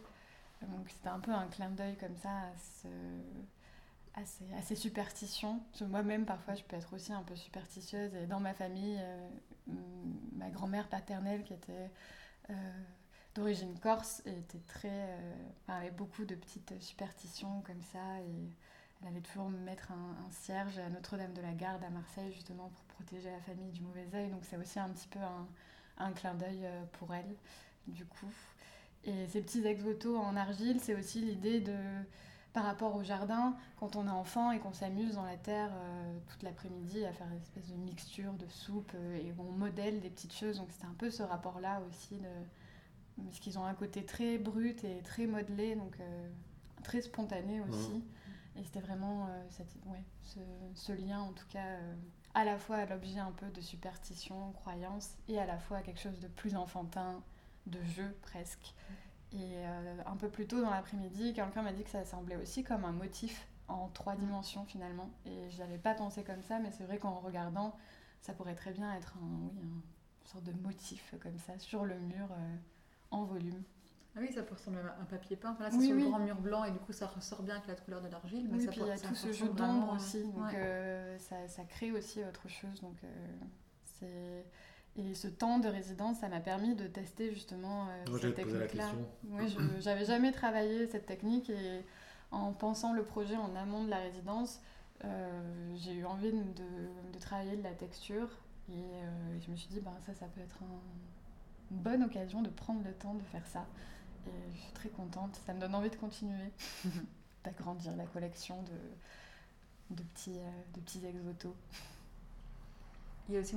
Donc 0.61 0.89
c'était 0.89 1.09
un 1.09 1.19
peu 1.19 1.31
un 1.31 1.47
clin 1.47 1.69
d'œil 1.69 1.95
comme 1.97 2.15
ça 2.17 2.29
à, 2.29 2.51
ce- 2.81 4.17
à 4.57 4.61
ces, 4.61 4.75
superstitions. 4.75 5.61
Moi-même 5.81 6.25
parfois 6.25 6.55
je 6.55 6.63
peux 6.63 6.75
être 6.75 6.93
aussi 6.93 7.13
un 7.13 7.23
peu 7.23 7.35
superstitieuse 7.35 8.13
et 8.15 8.25
dans 8.25 8.39
ma 8.39 8.53
famille, 8.53 8.97
euh, 8.99 9.29
ma 10.33 10.49
grand-mère 10.49 10.87
paternelle 10.87 11.43
qui 11.43 11.53
était... 11.53 11.89
d'origine 13.39 13.73
corse 13.79 14.21
et 14.25 14.37
était 14.37 14.61
très, 14.67 14.89
euh, 14.91 15.33
avait 15.69 15.91
beaucoup 15.91 16.25
de 16.25 16.35
petites 16.35 16.73
superstitions 16.81 17.61
comme 17.65 17.81
ça 17.93 18.19
et 18.21 18.49
elle 19.01 19.07
allait 19.07 19.21
toujours 19.21 19.49
mettre 19.49 19.91
un, 19.91 20.25
un 20.27 20.31
cierge 20.31 20.77
à 20.77 20.89
Notre-Dame 20.89 21.33
de 21.33 21.41
la 21.41 21.53
Garde 21.53 21.81
à 21.83 21.89
Marseille 21.89 22.33
justement 22.33 22.69
pour 22.69 22.83
protéger 22.95 23.31
la 23.31 23.39
famille 23.39 23.71
du 23.71 23.81
mauvais 23.81 24.07
œil 24.13 24.29
donc 24.29 24.41
c'est 24.43 24.57
aussi 24.57 24.77
un 24.77 24.89
petit 24.89 25.07
peu 25.07 25.19
un, 25.97 26.11
clin 26.11 26.33
d'œil 26.33 26.65
euh, 26.65 26.83
pour 26.99 27.13
elle 27.13 27.33
du 27.87 28.05
coup 28.05 28.31
et 29.05 29.25
ces 29.27 29.41
petits 29.41 29.65
ex-voto 29.65 30.17
en 30.17 30.35
argile 30.35 30.81
c'est 30.81 30.95
aussi 30.95 31.21
l'idée 31.21 31.61
de 31.61 31.75
par 32.51 32.63
rapport 32.63 32.95
au 32.95 33.03
jardin, 33.03 33.55
quand 33.79 33.95
on 33.95 34.07
est 34.07 34.11
enfant 34.11 34.51
et 34.51 34.57
qu'on 34.57 34.73
s'amuse 34.73 35.13
dans 35.13 35.23
la 35.23 35.37
terre 35.37 35.69
euh, 35.71 36.17
toute 36.27 36.41
l'après-midi 36.41 37.05
à 37.05 37.13
faire 37.13 37.27
une 37.31 37.39
espèce 37.41 37.67
de 37.67 37.75
mixture 37.75 38.33
de 38.33 38.47
soupe 38.47 38.91
et 38.95 39.31
on 39.37 39.51
modèle 39.51 40.01
des 40.01 40.09
petites 40.09 40.33
choses. 40.33 40.57
Donc 40.57 40.69
c'était 40.71 40.87
un 40.87 40.95
peu 40.97 41.11
ce 41.11 41.21
rapport-là 41.21 41.79
aussi 41.87 42.15
de, 42.15 42.27
parce 43.25 43.39
qu'ils 43.39 43.57
ont 43.59 43.65
un 43.65 43.73
côté 43.73 44.05
très 44.05 44.37
brut 44.37 44.83
et 44.83 45.01
très 45.03 45.27
modelé, 45.27 45.75
donc 45.75 45.99
euh, 45.99 46.29
très 46.83 47.01
spontané 47.01 47.61
aussi. 47.61 48.03
Et 48.55 48.63
c'était 48.63 48.81
vraiment 48.81 49.27
euh, 49.27 49.45
cette- 49.49 49.75
ouais, 49.85 50.03
ce, 50.23 50.39
ce 50.75 50.91
lien, 50.91 51.21
en 51.21 51.31
tout 51.31 51.47
cas, 51.49 51.65
euh, 51.65 51.95
à 52.33 52.43
la 52.43 52.57
fois 52.57 52.85
l'objet 52.85 53.19
un 53.19 53.31
peu 53.31 53.49
de 53.49 53.61
superstition, 53.61 54.51
croyance, 54.53 55.15
et 55.27 55.39
à 55.39 55.45
la 55.45 55.57
fois 55.57 55.81
quelque 55.81 55.99
chose 55.99 56.19
de 56.19 56.27
plus 56.27 56.55
enfantin, 56.55 57.21
de 57.67 57.81
jeu 57.83 58.15
presque. 58.21 58.73
Et 59.31 59.63
un 60.07 60.15
peu 60.15 60.27
plus 60.27 60.47
tôt 60.47 60.59
dans 60.59 60.71
l'après-midi, 60.71 61.33
quelqu'un 61.33 61.61
m'a 61.61 61.71
dit 61.71 61.83
que 61.83 61.89
ça 61.91 62.03
semblait 62.03 62.37
aussi 62.37 62.63
comme 62.63 62.83
un 62.83 62.91
motif 62.91 63.47
en 63.67 63.87
trois 63.89 64.15
mm. 64.15 64.19
dimensions 64.19 64.65
finalement. 64.65 65.09
Et 65.25 65.49
je 65.51 65.59
n'avais 65.59 65.77
pas 65.77 65.93
pensé 65.93 66.23
comme 66.23 66.41
ça, 66.41 66.57
mais 66.59 66.71
c'est 66.71 66.83
vrai 66.83 66.97
qu'en 66.97 67.19
regardant, 67.19 67.75
ça 68.21 68.33
pourrait 68.33 68.55
très 68.55 68.71
bien 68.71 68.91
être 68.95 69.15
un, 69.17 69.27
oui, 69.43 69.51
une 69.61 69.81
sorte 70.25 70.43
de 70.43 70.53
motif 70.53 71.13
comme 71.21 71.37
ça 71.37 71.57
sur 71.59 71.85
le 71.85 71.97
mur 71.99 72.27
euh, 72.31 72.55
en 73.11 73.23
volume. 73.23 73.63
Ah 74.15 74.19
oui, 74.21 74.31
ça 74.33 74.41
peut 74.41 74.55
ressembler 74.55 74.81
à 74.81 75.01
un 75.01 75.05
papier 75.05 75.35
peint. 75.35 75.51
Enfin, 75.51 75.65
là, 75.65 75.71
c'est 75.71 75.85
sur 75.85 75.95
le 75.95 76.09
grand 76.09 76.19
mur 76.19 76.35
blanc 76.35 76.63
et 76.65 76.71
du 76.71 76.79
coup, 76.79 76.91
ça 76.91 77.07
ressort 77.07 77.43
bien 77.43 77.55
avec 77.55 77.67
la 77.67 77.75
couleur 77.75 78.01
de 78.01 78.07
l'argile. 78.09 78.47
Mais 78.51 78.57
oui, 78.57 78.67
puis 78.67 78.81
il 78.81 78.87
y 78.87 78.91
a 78.91 78.97
tout 78.97 79.15
ce 79.15 79.31
jeu 79.31 79.49
d'ombre 79.49 79.93
aussi. 79.93 80.23
Donc, 80.23 80.53
euh, 80.53 81.17
ça, 81.19 81.47
ça, 81.47 81.63
crée 81.63 81.91
aussi 81.91 82.23
autre 82.23 82.47
chose. 82.47 82.81
Donc, 82.81 82.97
euh, 83.03 83.07
c'est... 83.83 84.45
Et 84.95 85.13
ce 85.13 85.27
temps 85.27 85.59
de 85.59 85.69
résidence, 85.69 86.19
ça 86.19 86.27
m'a 86.27 86.39
permis 86.41 86.75
de 86.75 86.87
tester 86.87 87.33
justement 87.33 87.87
cette 88.19 88.35
technique-là. 88.35 88.89
Oui, 89.29 89.47
je 89.47 89.85
n'avais 89.85 90.05
jamais 90.05 90.31
travaillé 90.31 90.87
cette 90.87 91.05
technique 91.05 91.49
et 91.49 91.85
en 92.31 92.51
pensant 92.53 92.93
le 92.93 93.03
projet 93.03 93.35
en 93.35 93.55
amont 93.55 93.83
de 93.83 93.89
la 93.89 93.99
résidence, 93.99 94.59
euh, 95.05 95.75
j'ai 95.77 95.93
eu 95.93 96.05
envie 96.05 96.31
de, 96.31 96.37
de, 97.13 97.19
travailler 97.19 97.55
de 97.55 97.63
la 97.63 97.73
texture 97.73 98.27
et 98.69 98.73
euh, 98.73 99.39
je 99.39 99.49
me 99.49 99.55
suis 99.55 99.69
dit, 99.69 99.79
ben, 99.79 99.93
ça, 100.05 100.13
ça 100.13 100.25
peut 100.27 100.41
être 100.41 100.57
une 100.61 100.67
bonne 101.71 102.03
occasion 102.03 102.41
de 102.41 102.49
prendre 102.49 102.83
le 102.83 102.93
temps 102.93 103.13
de 103.13 103.23
faire 103.23 103.45
ça. 103.47 103.65
Et 104.27 104.31
je 104.55 104.59
suis 104.61 104.73
très 104.73 104.89
contente, 104.89 105.39
ça 105.45 105.53
me 105.53 105.59
donne 105.59 105.75
envie 105.75 105.89
de 105.89 105.95
continuer, 105.95 106.51
d'agrandir 107.43 107.95
la 107.95 108.05
collection 108.05 108.61
de, 108.63 109.95
de, 109.95 110.03
petits, 110.03 110.37
euh, 110.37 110.75
de 110.75 110.81
petits 110.81 111.05
exotos. 111.05 111.55
Il 113.27 113.35
y 113.35 113.37
a 113.37 113.41
aussi 113.41 113.55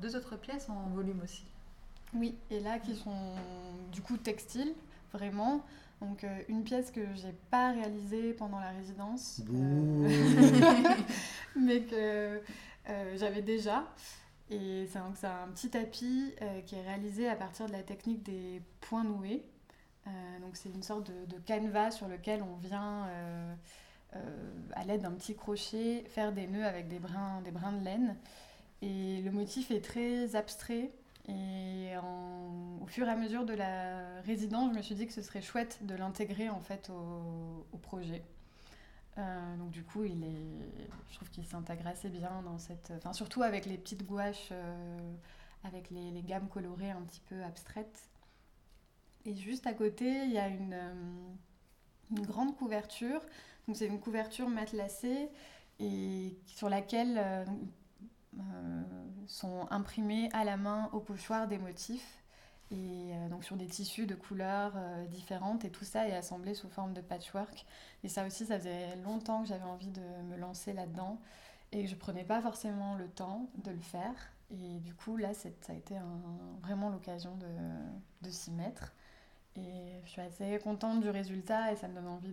deux 0.00 0.16
autres 0.16 0.36
pièces 0.36 0.68
en 0.68 0.88
volume 0.90 1.20
aussi. 1.22 1.44
Oui, 2.14 2.36
et 2.50 2.60
là 2.60 2.78
qui 2.78 2.94
sont 2.94 3.34
du 3.92 4.02
coup 4.02 4.16
textiles, 4.16 4.74
vraiment. 5.12 5.64
Donc 6.02 6.24
euh, 6.24 6.40
une 6.48 6.64
pièce 6.64 6.90
que 6.90 7.00
j'ai 7.14 7.32
pas 7.50 7.70
réalisée 7.70 8.32
pendant 8.32 8.58
la 8.58 8.70
résidence, 8.70 9.40
euh, 9.54 10.08
mais 11.56 11.82
que 11.82 12.40
euh, 12.88 13.16
j'avais 13.16 13.42
déjà. 13.42 13.84
Et 14.50 14.86
c'est 14.86 14.98
un, 14.98 15.12
un, 15.28 15.48
petit 15.48 15.70
tapis 15.70 16.34
qui 16.66 16.74
est 16.74 16.82
réalisé 16.82 17.28
à 17.28 17.36
partir 17.36 17.66
de 17.66 17.72
la 17.72 17.82
technique 17.82 18.22
des 18.22 18.60
points 18.80 19.04
noués. 19.04 19.44
donc 20.40 20.56
c'est 20.56 20.68
une 20.68 20.82
sorte 20.82 21.10
de, 21.10 21.24
de, 21.26 21.38
canevas 21.40 21.92
sur 21.92 22.08
lequel 22.08 22.42
on 22.42 22.56
vient, 22.56 23.08
à 24.74 24.84
l'aide 24.84 25.02
d'un 25.02 25.12
petit 25.12 25.34
crochet, 25.34 26.04
faire 26.08 26.32
des 26.32 26.46
nœuds 26.46 26.66
avec 26.66 26.88
des 26.88 26.98
brins, 26.98 27.40
des 27.42 27.50
brins 27.50 27.72
de 27.72 27.84
laine. 27.84 28.16
Et 28.82 29.22
le 29.22 29.30
motif 29.30 29.70
est 29.70 29.80
très 29.80 30.36
abstrait. 30.36 30.90
Et 31.28 31.92
au 32.80 32.86
fur 32.86 33.06
et 33.06 33.10
à 33.10 33.16
mesure 33.16 33.44
de 33.44 33.54
la 33.54 34.20
résidence, 34.22 34.72
je 34.72 34.76
me 34.76 34.82
suis 34.82 34.96
dit 34.96 35.06
que 35.06 35.12
ce 35.12 35.22
serait 35.22 35.40
chouette 35.40 35.78
de 35.82 35.94
l'intégrer 35.94 36.48
en 36.48 36.60
fait 36.60 36.90
au, 36.90 37.78
projet. 37.78 38.22
Euh, 39.18 39.56
donc 39.56 39.70
du 39.70 39.84
coup, 39.84 40.04
il 40.04 40.24
est, 40.24 40.88
je 41.10 41.16
trouve 41.16 41.28
qu'il 41.30 41.44
s'intègre 41.44 41.86
assez 41.86 42.08
bien 42.08 42.42
dans 42.42 42.58
cette, 42.58 42.92
enfin 42.96 43.12
surtout 43.12 43.42
avec 43.42 43.66
les 43.66 43.76
petites 43.76 44.06
gouaches, 44.06 44.48
euh, 44.52 45.14
avec 45.64 45.90
les, 45.90 46.22
gammes 46.22 46.48
colorées 46.48 46.90
un 46.90 47.02
petit 47.02 47.20
peu 47.20 47.42
abstraites. 47.42 48.08
Et 49.24 49.34
juste 49.36 49.66
à 49.66 49.74
côté, 49.74 50.24
il 50.24 50.32
y 50.32 50.38
a 50.38 50.48
une, 50.48 50.72
euh, 50.72 52.22
grande 52.22 52.56
couverture. 52.56 53.20
Donc 53.66 53.76
c'est 53.76 53.86
une 53.86 54.00
couverture 54.00 54.48
matelassée 54.48 55.28
et 55.78 56.36
sur 56.46 56.68
laquelle 56.68 57.46
sont 59.26 59.66
imprimés 59.70 60.28
à 60.32 60.44
la 60.44 60.56
main 60.56 60.90
au 60.92 61.00
pochoir 61.00 61.46
des 61.46 61.58
motifs 61.58 62.21
et 62.72 63.12
euh, 63.12 63.28
donc 63.28 63.44
sur 63.44 63.56
des 63.56 63.66
tissus 63.66 64.06
de 64.06 64.14
couleurs 64.14 64.72
euh, 64.76 65.04
différentes 65.06 65.64
et 65.64 65.70
tout 65.70 65.84
ça 65.84 66.08
est 66.08 66.16
assemblé 66.16 66.54
sous 66.54 66.70
forme 66.70 66.94
de 66.94 67.02
patchwork. 67.02 67.66
Et 68.02 68.08
ça 68.08 68.26
aussi 68.26 68.46
ça 68.46 68.58
faisait 68.58 68.96
longtemps 69.04 69.42
que 69.42 69.48
j'avais 69.48 69.64
envie 69.64 69.90
de 69.90 70.00
me 70.30 70.36
lancer 70.36 70.72
là-dedans. 70.72 71.20
Et 71.72 71.86
je 71.86 71.94
prenais 71.94 72.24
pas 72.24 72.40
forcément 72.40 72.94
le 72.94 73.08
temps 73.08 73.48
de 73.62 73.70
le 73.70 73.80
faire. 73.80 74.14
Et 74.50 74.80
du 74.80 74.94
coup 74.94 75.16
là 75.16 75.34
ça 75.34 75.48
a 75.68 75.72
été 75.74 75.96
vraiment 76.62 76.88
l'occasion 76.88 77.36
de, 78.22 78.30
s'y 78.30 78.50
mettre. 78.50 78.94
Et 79.56 80.00
je 80.04 80.10
suis 80.10 80.22
assez 80.22 80.58
contente 80.60 81.00
du 81.00 81.10
résultat 81.10 81.72
et 81.72 81.76
ça 81.76 81.88
me 81.88 81.94
donne 81.94 82.08
envie 82.08 82.32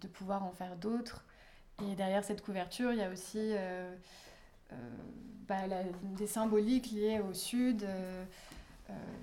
de, 0.00 0.08
pouvoir 0.08 0.44
en 0.44 0.52
faire 0.52 0.76
d'autres. 0.76 1.26
Et 1.82 1.94
derrière 1.94 2.24
cette 2.24 2.42
couverture 2.42 2.92
il 2.92 2.98
y 2.98 3.02
a 3.02 3.10
aussi 3.10 3.38
euh, 3.38 3.94
bah, 5.46 5.66
des 6.16 6.26
symboliques 6.26 6.90
liées 6.90 7.20
au 7.20 7.34
sud. 7.34 7.86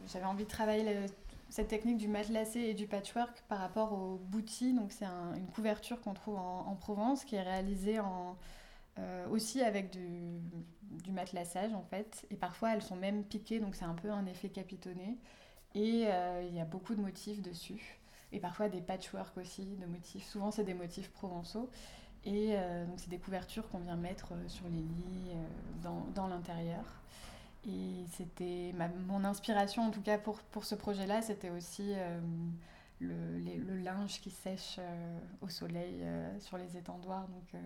J'avais 0.07 0.25
envie 0.25 0.43
de 0.43 0.49
travailler 0.49 1.07
cette 1.49 1.69
technique 1.69 1.97
du 1.97 2.07
matelassé 2.07 2.59
et 2.59 2.73
du 2.73 2.87
patchwork 2.87 3.43
par 3.47 3.59
rapport 3.59 3.93
au 3.93 4.17
bouti. 4.17 4.73
Donc 4.73 4.91
c'est 4.91 5.05
une 5.05 5.47
couverture 5.47 6.01
qu'on 6.01 6.13
trouve 6.13 6.37
en, 6.37 6.75
Provence 6.75 7.25
qui 7.25 7.35
est 7.35 7.41
réalisée 7.41 7.99
en, 7.99 8.35
aussi 9.31 9.61
avec 9.61 9.91
du, 9.91 10.39
du, 11.03 11.11
matelassage 11.11 11.73
en 11.73 11.83
fait. 11.83 12.25
Et 12.31 12.35
parfois 12.35 12.73
elles 12.73 12.81
sont 12.81 12.95
même 12.95 13.23
piquées, 13.23 13.59
donc 13.59 13.75
c'est 13.75 13.85
un 13.85 13.95
peu 13.95 14.11
un 14.11 14.25
effet 14.25 14.49
capitonné. 14.49 15.17
Et 15.75 16.03
il 16.03 16.53
y 16.53 16.59
a 16.59 16.65
beaucoup 16.65 16.95
de 16.95 17.01
motifs 17.01 17.41
dessus. 17.41 17.99
Et 18.33 18.39
parfois 18.39 18.67
des 18.67 18.81
patchwork 18.81 19.37
aussi 19.37 19.77
de 19.77 19.85
motifs. 19.85 20.25
Souvent 20.27 20.51
c'est 20.51 20.65
des 20.65 20.73
motifs 20.73 21.09
provençaux. 21.11 21.69
Et 22.27 22.55
euh, 22.57 22.85
donc, 22.85 22.99
c'est 22.99 23.09
des 23.09 23.19
couvertures 23.19 23.69
qu'on 23.69 23.79
vient 23.79 23.95
mettre 23.95 24.33
euh, 24.33 24.47
sur 24.47 24.65
les 24.65 24.81
lits, 24.81 25.31
euh, 25.31 25.89
dans 26.13 26.27
l'intérieur. 26.27 26.83
Et 27.67 28.05
c'était 28.11 28.73
mon 29.07 29.23
inspiration, 29.25 29.83
en 29.83 29.91
tout 29.91 30.01
cas 30.01 30.17
pour, 30.17 30.39
pour 30.39 30.63
ce 30.63 30.75
projet-là, 30.75 31.21
c'était 31.21 31.49
aussi 31.49 31.93
le, 33.01 33.39
le, 33.39 33.77
linge 33.77 34.21
qui 34.21 34.31
sèche 34.31 34.79
au 35.41 35.49
soleil 35.49 36.01
sur 36.39 36.57
les 36.57 36.77
étendoirs. 36.77 37.27
Donc, 37.27 37.61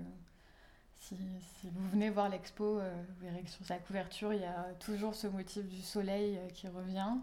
si, 0.95 1.15
si, 1.59 1.69
vous 1.69 1.87
venez 1.89 2.09
voir 2.09 2.29
l'expo, 2.29 2.79
vous 2.79 3.25
verrez 3.25 3.43
que 3.43 3.49
sur 3.51 3.63
sa 3.63 3.77
couverture, 3.77 4.33
il 4.33 4.41
y 4.41 4.45
a 4.45 4.73
toujours 4.79 5.13
ce 5.13 5.27
motif 5.27 5.67
du 5.67 5.81
soleil 5.81 6.39
qui 6.55 6.67
revient, 6.67 7.17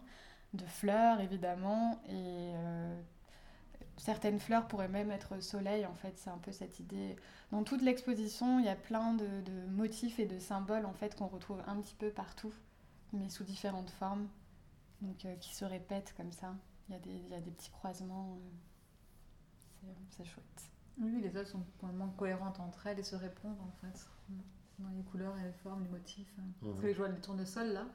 de 0.55 0.65
fleurs 0.65 1.21
évidemment, 1.21 2.01
et 2.09 2.53
certaines 3.99 4.39
fleurs 4.39 4.67
pourraient 4.67 4.89
même 4.89 5.11
être 5.11 5.43
soleil, 5.43 5.85
en 5.87 5.95
fait, 5.95 6.17
c'est 6.17 6.31
un 6.31 6.39
peu 6.39 6.53
cette 6.53 6.81
idée. 6.81 7.17
Dans 7.51 7.63
toute 7.65 7.83
l'exposition, 7.83 8.59
il 8.59 8.65
y 8.65 8.69
a 8.69 8.77
plein 8.77 9.15
de, 9.15 9.27
motifs 9.71 10.19
et 10.19 10.27
de 10.27 10.39
symboles, 10.39 10.87
en 10.87 10.93
fait, 10.93 11.15
qu'on 11.17 11.27
retrouve 11.27 11.63
un 11.67 11.77
petit 11.81 11.95
peu 11.95 12.11
partout, 12.11 12.53
mais 13.13 13.29
sous 13.29 13.45
différentes 13.45 13.91
formes, 13.91 14.29
donc 15.01 15.25
euh, 15.25 15.35
qui 15.37 15.55
se 15.55 15.65
répètent 15.65 16.15
comme 16.17 16.33
ça. 16.33 16.55
Il 16.89 16.93
y 16.93 16.97
a 16.97 17.01
des, 17.01 17.11
il 17.11 17.29
y 17.29 17.35
a 17.35 17.41
des 17.41 17.51
petits 17.51 17.71
croisements, 17.71 18.39
euh, 19.85 19.89
c'est 20.11 20.25
chouette. 20.25 20.71
Oui, 21.01 21.21
les 21.21 21.37
œuvres 21.37 21.49
sont 21.49 21.65
complètement 21.79 22.09
cohérentes 22.17 22.59
entre 22.61 22.87
elles 22.87 22.99
et 22.99 23.05
se 23.05 23.17
répondent, 23.17 23.61
en 23.61 23.71
fait, 23.81 24.09
dans 24.79 24.89
les 24.91 25.03
couleurs 25.05 25.37
et 25.39 25.45
les 25.45 25.53
formes, 25.53 25.83
les 25.85 25.91
motifs. 25.91 26.33
Hein. 26.39 26.51
Parce 26.61 26.75
mhm. 26.75 26.81
que 26.81 26.87
les 26.87 26.95
joies 26.95 27.09
de 27.09 27.21
tournesol, 27.21 27.69
là, 27.69 27.87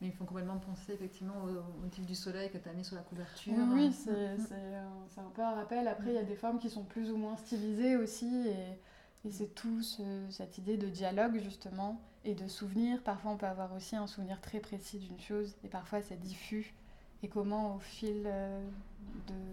mais 0.00 0.08
ils 0.08 0.12
font 0.12 0.24
complètement 0.24 0.58
penser 0.58 0.92
effectivement 0.92 1.44
au, 1.44 1.80
motif 1.80 2.04
du 2.06 2.14
soleil 2.14 2.50
que 2.50 2.58
tu 2.58 2.68
as 2.68 2.72
mis 2.72 2.84
sur 2.84 2.96
la 2.96 3.02
couverture. 3.02 3.54
Oui, 3.72 3.92
c'est 3.92 5.20
un 5.20 5.30
peu 5.34 5.42
un 5.42 5.54
rappel. 5.54 5.88
Après, 5.88 6.08
il 6.08 6.14
y 6.14 6.18
a 6.18 6.24
des 6.24 6.36
formes 6.36 6.58
qui 6.58 6.70
sont 6.70 6.84
plus 6.84 7.10
ou 7.10 7.16
moins 7.16 7.36
stylisées 7.36 7.96
aussi. 7.96 8.48
Et, 8.48 8.78
et 9.24 9.30
c'est 9.30 9.54
tout 9.54 9.82
cette 9.82 10.58
idée 10.58 10.76
de 10.76 10.88
dialogue 10.88 11.40
justement 11.42 12.00
et 12.24 12.34
de 12.34 12.48
souvenir. 12.48 13.02
Parfois, 13.02 13.32
on 13.32 13.36
peut 13.36 13.46
avoir 13.46 13.72
aussi 13.74 13.96
un 13.96 14.06
souvenir 14.06 14.40
très 14.40 14.60
précis 14.60 14.98
d'une 14.98 15.20
chose 15.20 15.56
et 15.64 15.68
parfois 15.68 16.02
c'est 16.02 16.18
diffus. 16.18 16.74
Et 17.22 17.28
comment, 17.28 17.76
au 17.76 17.78
fil 17.78 18.24
euh, 18.26 18.68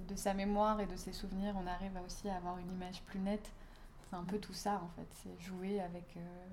de, 0.07 0.15
sa 0.15 0.33
mémoire 0.33 0.79
et 0.81 0.85
de 0.85 0.95
ses 0.95 1.13
souvenirs, 1.13 1.55
on 1.57 1.65
arrive 1.65 1.97
aussi 2.05 2.29
à 2.29 2.35
avoir 2.35 2.57
une 2.57 2.71
image 2.71 3.01
plus 3.03 3.19
nette. 3.19 3.51
C'est 4.09 4.15
un 4.15 4.23
peu 4.23 4.37
tout 4.37 4.53
ça 4.53 4.81
en 4.83 4.89
fait. 4.89 5.07
C'est 5.23 5.45
jouer 5.45 5.79
avec, 5.79 6.17
euh, 6.17 6.47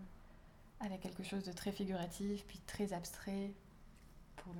avec 0.80 1.00
quelque 1.00 1.22
chose 1.22 1.44
de 1.44 1.52
très 1.52 1.72
figuratif, 1.72 2.44
puis 2.46 2.60
très 2.66 2.92
abstrait, 2.92 3.52
pour, 4.36 4.54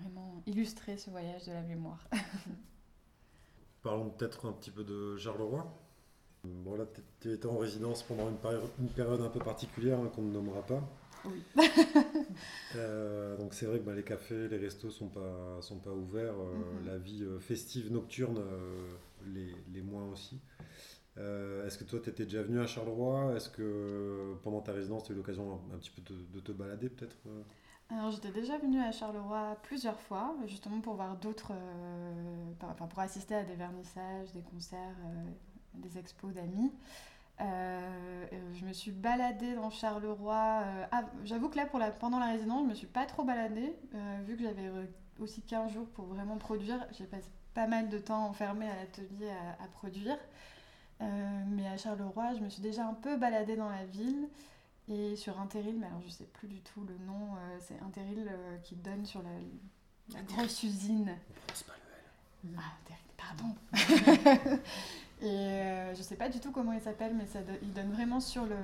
vraiment 0.00 0.42
illustrer 0.46 0.96
ce 0.96 1.10
voyage 1.10 1.44
de 1.46 1.52
la 1.52 1.62
mémoire. 1.62 2.06
Parlons 3.82 4.10
peut-être 4.10 4.48
un 4.48 4.52
petit 4.52 4.70
peu 4.70 4.84
de 4.84 5.16
Charleroi. 5.16 5.66
Bon, 6.64 6.76
là, 6.76 6.84
tu 7.20 7.32
étais 7.32 7.46
en 7.46 7.58
résidence 7.58 8.02
pendant 8.02 8.28
une, 8.28 8.36
période, 8.36 8.62
une 8.78 8.88
période 8.88 9.20
un 9.20 9.28
peu 9.28 9.40
particulière 9.40 9.98
hein, 9.98 10.10
qu'on 10.14 10.22
ne 10.22 10.32
nommera 10.32 10.62
pas. 10.62 10.82
Oui. 11.24 11.42
euh, 12.76 13.36
donc 13.36 13.54
c'est 13.54 13.66
vrai 13.66 13.78
que 13.78 13.84
bah, 13.84 13.94
les 13.94 14.04
cafés, 14.04 14.48
les 14.48 14.56
restos 14.56 14.90
sont 14.90 15.08
pas 15.08 15.58
sont 15.60 15.78
pas 15.78 15.92
ouverts. 15.92 16.34
Euh, 16.38 16.54
mm-hmm. 16.54 16.86
La 16.86 16.98
vie 16.98 17.24
euh, 17.24 17.38
festive 17.38 17.92
nocturne, 17.92 18.40
les, 19.26 19.54
les, 19.72 19.82
moins 19.82 20.06
aussi. 20.10 20.40
Est-ce 21.16 21.76
que 21.78 21.84
toi, 21.84 21.98
tu 21.98 22.10
étais 22.10 22.24
déjà 22.24 22.42
venu 22.42 22.60
à 22.60 22.66
Charleroi? 22.66 23.34
Est-ce 23.34 23.50
que 23.50 24.34
pendant 24.44 24.60
ta 24.60 24.72
résidence, 24.72 25.02
tu 25.02 25.10
as 25.10 25.14
eu 25.14 25.18
l'occasion 25.18 25.60
un, 25.74 25.78
petit 25.78 25.90
peu 25.90 26.00
de, 26.02 26.20
de 26.32 26.40
te 26.40 26.52
balader 26.52 26.88
peut-être 26.88 27.16
alors 27.90 28.10
j'étais 28.10 28.30
déjà 28.30 28.58
venue 28.58 28.80
à 28.80 28.92
Charleroi 28.92 29.56
plusieurs 29.62 29.98
fois, 29.98 30.36
justement 30.46 30.80
pour 30.80 30.94
voir 30.94 31.16
d'autres, 31.16 31.52
euh, 31.54 32.52
enfin 32.60 32.86
pour 32.86 32.98
assister 32.98 33.34
à 33.34 33.44
des 33.44 33.54
vernissages, 33.54 34.30
des 34.34 34.42
concerts, 34.42 34.96
euh, 35.06 35.30
des 35.78 35.98
expos 35.98 36.32
d'amis. 36.34 36.72
Euh, 37.40 38.26
je 38.54 38.64
me 38.64 38.72
suis 38.72 38.90
baladée 38.90 39.54
dans 39.54 39.70
Charleroi. 39.70 40.62
euh, 40.64 40.86
ah, 40.90 41.04
J'avoue 41.24 41.48
que 41.48 41.56
là, 41.56 41.66
pour 41.66 41.78
la, 41.78 41.90
pendant 41.90 42.18
la 42.18 42.26
résidence, 42.26 42.64
je 42.64 42.68
me 42.70 42.74
suis 42.74 42.86
pas 42.88 43.06
trop 43.06 43.24
baladée, 43.24 43.76
euh, 43.94 44.20
vu 44.26 44.36
que 44.36 44.42
j'avais 44.42 44.70
aussi 45.20 45.42
15 45.42 45.72
jours 45.72 45.86
pour 45.88 46.06
vraiment 46.06 46.36
produire. 46.36 46.84
J'ai 46.98 47.04
passé 47.06 47.30
pas 47.54 47.66
mal 47.66 47.88
de 47.88 47.98
temps 47.98 48.26
enfermée 48.26 48.68
à 48.68 48.74
l'atelier 48.76 49.30
à, 49.30 49.62
à 49.64 49.68
produire. 49.68 50.18
Euh, 51.00 51.44
mais 51.48 51.66
à 51.68 51.76
Charleroi, 51.76 52.34
je 52.34 52.40
me 52.40 52.48
suis 52.48 52.62
déjà 52.62 52.86
un 52.86 52.94
peu 52.94 53.16
baladée 53.16 53.56
dans 53.56 53.68
la 53.70 53.84
ville. 53.86 54.28
Et 54.90 55.16
sur 55.16 55.38
Interil, 55.38 55.76
mais 55.78 55.86
alors 55.86 56.00
je 56.00 56.08
sais 56.08 56.24
plus 56.24 56.48
du 56.48 56.60
tout 56.62 56.82
le 56.82 56.96
nom, 57.04 57.34
euh, 57.36 57.58
c'est 57.60 57.78
Interil 57.80 58.26
euh, 58.26 58.56
qui 58.64 58.74
donne 58.74 59.04
sur 59.04 59.22
la, 59.22 59.28
la 60.14 60.22
grosse 60.22 60.62
usine. 60.62 61.14
C'est 61.52 61.66
pas 61.66 61.74
le 61.74 62.50
L. 62.50 62.56
Ah, 62.58 62.72
Interil, 62.82 63.07
pardon. 63.18 63.54
Et 65.20 65.26
euh, 65.26 65.94
je 65.96 66.02
sais 66.02 66.14
pas 66.14 66.28
du 66.28 66.38
tout 66.38 66.52
comment 66.52 66.72
il 66.72 66.80
s'appelle, 66.80 67.12
mais 67.16 67.26
ça 67.26 67.42
do- 67.42 67.58
il 67.62 67.72
donne 67.72 67.90
vraiment 67.90 68.20
sur, 68.20 68.44
le, 68.46 68.54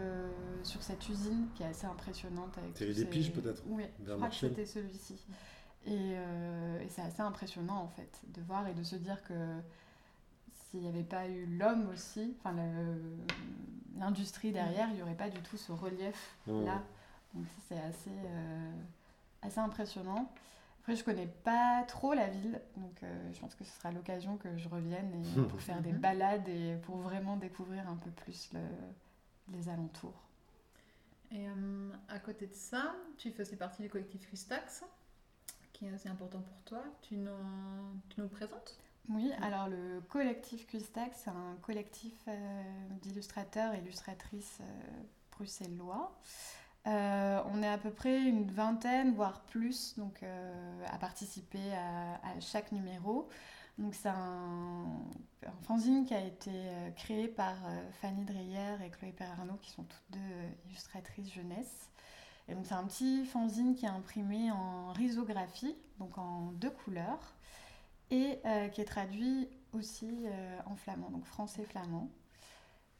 sur 0.62 0.80
cette 0.84 1.08
usine 1.08 1.48
qui 1.56 1.64
est 1.64 1.66
assez 1.66 1.86
impressionnante. 1.86 2.56
Avec 2.58 2.74
Thierry 2.74 2.92
tous 2.92 2.98
ces- 3.00 3.04
Despiges, 3.06 3.32
peut-être 3.32 3.62
Oui, 3.66 3.82
Vers 4.00 4.14
je 4.14 4.14
crois 4.14 4.28
que 4.28 4.34
c'était 4.36 4.64
celui-ci. 4.66 5.14
Et, 5.86 5.90
euh, 6.14 6.80
et 6.80 6.88
c'est 6.88 7.02
assez 7.02 7.20
impressionnant 7.22 7.76
en 7.78 7.88
fait 7.88 8.20
de 8.28 8.40
voir 8.42 8.66
et 8.68 8.72
de 8.74 8.82
se 8.84 8.94
dire 8.96 9.22
que 9.24 9.34
s'il 10.70 10.80
n'y 10.80 10.88
avait 10.88 11.02
pas 11.02 11.26
eu 11.28 11.44
l'homme 11.58 11.88
aussi, 11.92 12.34
enfin 12.38 12.54
l'industrie 13.98 14.52
derrière, 14.52 14.88
il 14.90 14.96
n'y 14.96 15.02
aurait 15.02 15.14
pas 15.16 15.28
du 15.30 15.40
tout 15.40 15.56
ce 15.56 15.72
relief 15.72 16.36
là. 16.64 16.82
Donc 17.34 17.46
ça, 17.48 17.54
c'est 17.68 17.78
assez, 17.80 18.10
euh, 18.26 18.70
assez 19.42 19.58
impressionnant. 19.58 20.30
Après, 20.84 20.96
je 20.96 21.04
connais 21.04 21.26
pas 21.26 21.82
trop 21.88 22.12
la 22.12 22.28
ville, 22.28 22.60
donc 22.76 23.02
euh, 23.02 23.32
je 23.32 23.40
pense 23.40 23.54
que 23.54 23.64
ce 23.64 23.72
sera 23.72 23.90
l'occasion 23.90 24.36
que 24.36 24.54
je 24.58 24.68
revienne 24.68 25.14
et 25.14 25.48
pour 25.48 25.60
faire 25.62 25.80
des 25.80 25.92
Mhm. 25.92 25.98
balades 25.98 26.46
et 26.48 26.76
pour 26.82 26.98
vraiment 26.98 27.36
découvrir 27.38 27.88
un 27.88 27.96
peu 27.96 28.10
plus 28.10 28.50
le- 28.52 28.60
les 29.56 29.68
alentours. 29.70 30.22
Et 31.30 31.48
euh, 31.48 31.90
à 32.08 32.18
côté 32.18 32.46
de 32.46 32.54
ça, 32.54 32.94
tu 33.18 33.30
fais 33.32 33.42
aussi 33.42 33.56
partie 33.56 33.82
du 33.82 33.88
collectif 33.88 34.28
Custax, 34.28 34.84
qui 35.72 35.86
est 35.86 35.92
assez 35.92 36.08
important 36.08 36.40
pour 36.42 36.62
toi. 36.64 36.84
Tu 37.02 37.16
nous, 37.16 37.30
tu 38.10 38.20
nous 38.20 38.24
le 38.26 38.30
présentes? 38.30 38.78
Oui, 39.10 39.30
alors 39.42 39.68
le 39.68 40.00
collectif 40.08 40.66
Custax, 40.66 41.18
c'est 41.24 41.30
un 41.30 41.56
collectif 41.62 42.14
euh, 42.28 42.62
d'illustrateurs 43.02 43.74
et 43.74 43.78
illustratrices 43.78 44.58
euh, 44.62 44.64
bruxellois. 45.32 46.10
Euh, 46.86 47.40
on 47.46 47.62
est 47.62 47.68
à 47.68 47.78
peu 47.78 47.90
près 47.90 48.22
une 48.22 48.50
vingtaine, 48.50 49.14
voire 49.14 49.40
plus, 49.42 49.96
donc, 49.96 50.22
euh, 50.22 50.84
à 50.90 50.98
participer 50.98 51.74
à, 51.74 52.40
chaque 52.40 52.72
numéro. 52.72 53.28
Donc 53.78 53.94
c'est 53.94 54.10
un, 54.10 54.84
fanzine 55.62 56.04
qui 56.04 56.14
a 56.14 56.20
été 56.20 56.50
euh, 56.52 56.90
créé 56.92 57.26
par 57.26 57.56
Fanny 58.00 58.24
Dreyer 58.24 58.76
et 58.84 58.90
Chloé 58.90 59.12
Perarnaud, 59.12 59.56
qui 59.62 59.70
sont 59.70 59.84
toutes 59.84 60.04
deux 60.10 60.46
illustratrices 60.66 61.32
jeunesse. 61.32 61.90
Et 62.48 62.54
donc 62.54 62.66
c'est 62.66 62.74
un 62.74 62.84
petit 62.84 63.24
fanzine 63.24 63.74
qui 63.74 63.86
est 63.86 63.88
imprimé 63.88 64.50
en 64.52 64.92
risographie, 64.92 65.74
donc 65.98 66.18
en 66.18 66.52
deux 66.52 66.70
couleurs 66.70 67.34
et 68.10 68.38
qui 68.72 68.82
est 68.82 68.84
traduit 68.84 69.48
aussi 69.72 70.26
en 70.66 70.76
flamand, 70.76 71.10
donc 71.10 71.24
français-flamand. 71.24 72.10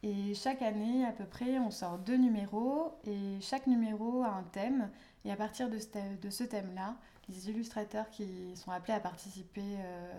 Et 0.06 0.34
chaque 0.34 0.60
année, 0.60 1.02
à 1.06 1.12
peu 1.12 1.24
près, 1.24 1.58
on 1.58 1.70
sort 1.70 1.96
deux 1.96 2.18
numéros 2.18 2.92
et 3.06 3.40
chaque 3.40 3.66
numéro 3.66 4.22
a 4.22 4.28
un 4.28 4.42
thème. 4.42 4.90
Et 5.24 5.32
à 5.32 5.36
partir 5.36 5.70
de 5.70 5.78
ce, 5.78 6.44
thème-là, 6.44 6.96
les 7.30 7.48
illustrateurs 7.48 8.10
qui 8.10 8.54
sont 8.54 8.70
appelés 8.70 8.92
à 8.92 9.00
participer 9.00 9.62
euh, 9.78 10.12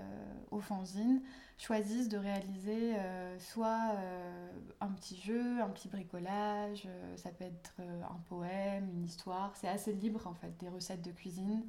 au 0.50 0.60
fanzine 0.60 1.22
choisissent 1.60 2.10
de 2.10 2.18
réaliser 2.18 2.96
euh, 2.96 3.38
soit 3.38 3.92
euh, 3.94 4.50
un 4.82 4.90
petit 4.90 5.22
jeu, 5.22 5.62
un 5.62 5.70
petit 5.70 5.88
bricolage, 5.88 6.88
euh, 6.88 7.16
ça 7.18 7.30
peut 7.30 7.44
être 7.44 7.76
un 7.80 8.20
poème, 8.28 8.90
une 8.90 9.04
histoire. 9.04 9.56
C'est 9.56 9.68
assez 9.68 9.94
libre 9.94 10.26
en 10.26 10.34
fait, 10.34 10.58
des 10.58 10.68
recettes 10.68 11.04
de 11.04 11.12
cuisine. 11.12 11.64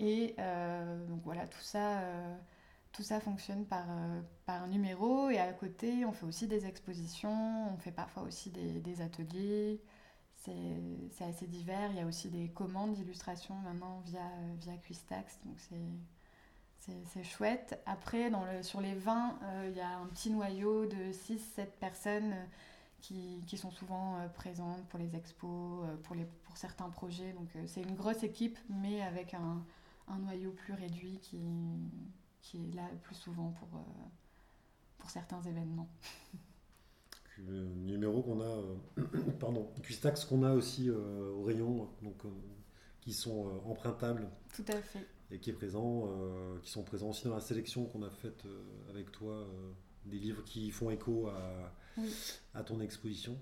Et 0.00 0.36
donc 1.08 1.20
voilà, 1.24 1.46
tout 1.46 1.62
ça, 1.62 2.02
tout 2.96 3.02
ça 3.02 3.20
fonctionne 3.20 3.66
par, 3.66 3.84
euh, 3.90 4.22
par 4.46 4.66
numéro. 4.68 5.28
Et 5.28 5.38
à 5.38 5.52
côté, 5.52 6.06
on 6.06 6.12
fait 6.12 6.24
aussi 6.24 6.48
des 6.48 6.64
expositions, 6.64 7.68
on 7.74 7.76
fait 7.76 7.92
parfois 7.92 8.22
aussi 8.22 8.50
des, 8.50 9.02
ateliers. 9.02 9.82
C'est 11.10 11.24
assez 11.24 11.46
divers. 11.46 11.90
Il 11.90 11.98
y 11.98 12.00
a 12.00 12.06
aussi 12.06 12.30
des 12.30 12.48
commandes 12.48 12.94
d'illustration 12.94 13.54
maintenant 13.56 14.00
via, 14.06 14.30
via 14.60 14.76
Quistax. 14.76 15.38
Donc 15.44 15.58
c'est 16.78 17.24
chouette. 17.24 17.80
Après, 17.84 18.30
dans 18.30 18.44
le, 18.44 18.62
sur 18.62 18.80
les 18.80 18.94
20, 18.94 19.40
euh, 19.42 19.68
il 19.70 19.76
y 19.76 19.80
a 19.80 19.98
un 19.98 20.06
petit 20.06 20.30
noyau 20.30 20.86
de 20.86 21.12
6-7 21.12 21.66
personnes 21.80 22.32
euh, 22.32 22.44
qui, 23.02 23.42
qui 23.46 23.58
sont 23.58 23.72
souvent 23.72 24.16
présentes 24.34 24.84
pour 24.88 24.98
les 24.98 25.14
expos, 25.16 25.84
pour, 26.04 26.14
les, 26.14 26.24
pour 26.44 26.56
certains 26.56 26.88
projets. 26.88 27.32
Donc 27.32 27.48
c'est 27.66 27.82
une 27.82 27.94
grosse 27.94 28.22
équipe, 28.22 28.58
mais 28.70 29.02
avec 29.02 29.34
un, 29.34 29.62
un 30.08 30.18
noyau 30.18 30.52
plus 30.52 30.72
réduit 30.72 31.18
qui, 31.20 31.38
qui 32.46 32.68
est 32.70 32.74
là 32.74 32.88
plus 33.02 33.14
souvent 33.16 33.50
pour, 33.58 33.68
euh, 33.78 33.82
pour 34.98 35.10
certains 35.10 35.42
événements. 35.42 35.88
Le 37.38 37.64
numéro 37.74 38.22
qu'on 38.22 38.40
a, 38.40 38.44
euh, 38.44 38.76
pardon, 39.40 39.68
Custax 39.82 40.24
qu'on 40.24 40.42
a 40.44 40.52
aussi 40.54 40.88
euh, 40.88 41.32
au 41.34 41.42
rayon, 41.42 41.88
donc, 42.02 42.22
qui 43.00 43.12
sont 43.12 43.60
empruntables 43.66 44.28
Tout 44.54 44.64
à 44.68 44.80
fait. 44.80 45.06
et 45.30 45.38
qui 45.40 45.50
est 45.50 45.54
présent, 45.54 46.08
qui 46.62 46.70
sont 46.70 46.82
présents 46.82 47.10
aussi 47.10 47.24
dans 47.24 47.34
la 47.34 47.40
sélection 47.40 47.84
qu'on 47.86 48.02
a 48.02 48.10
faite 48.10 48.44
avec 48.90 49.12
toi, 49.12 49.46
des 50.06 50.18
livres 50.18 50.42
qui 50.44 50.70
font 50.70 50.90
écho 50.90 51.28
à, 51.28 51.72
Oui. 51.98 52.12
à 52.54 52.62
ton 52.64 52.80
exposition. 52.80 53.38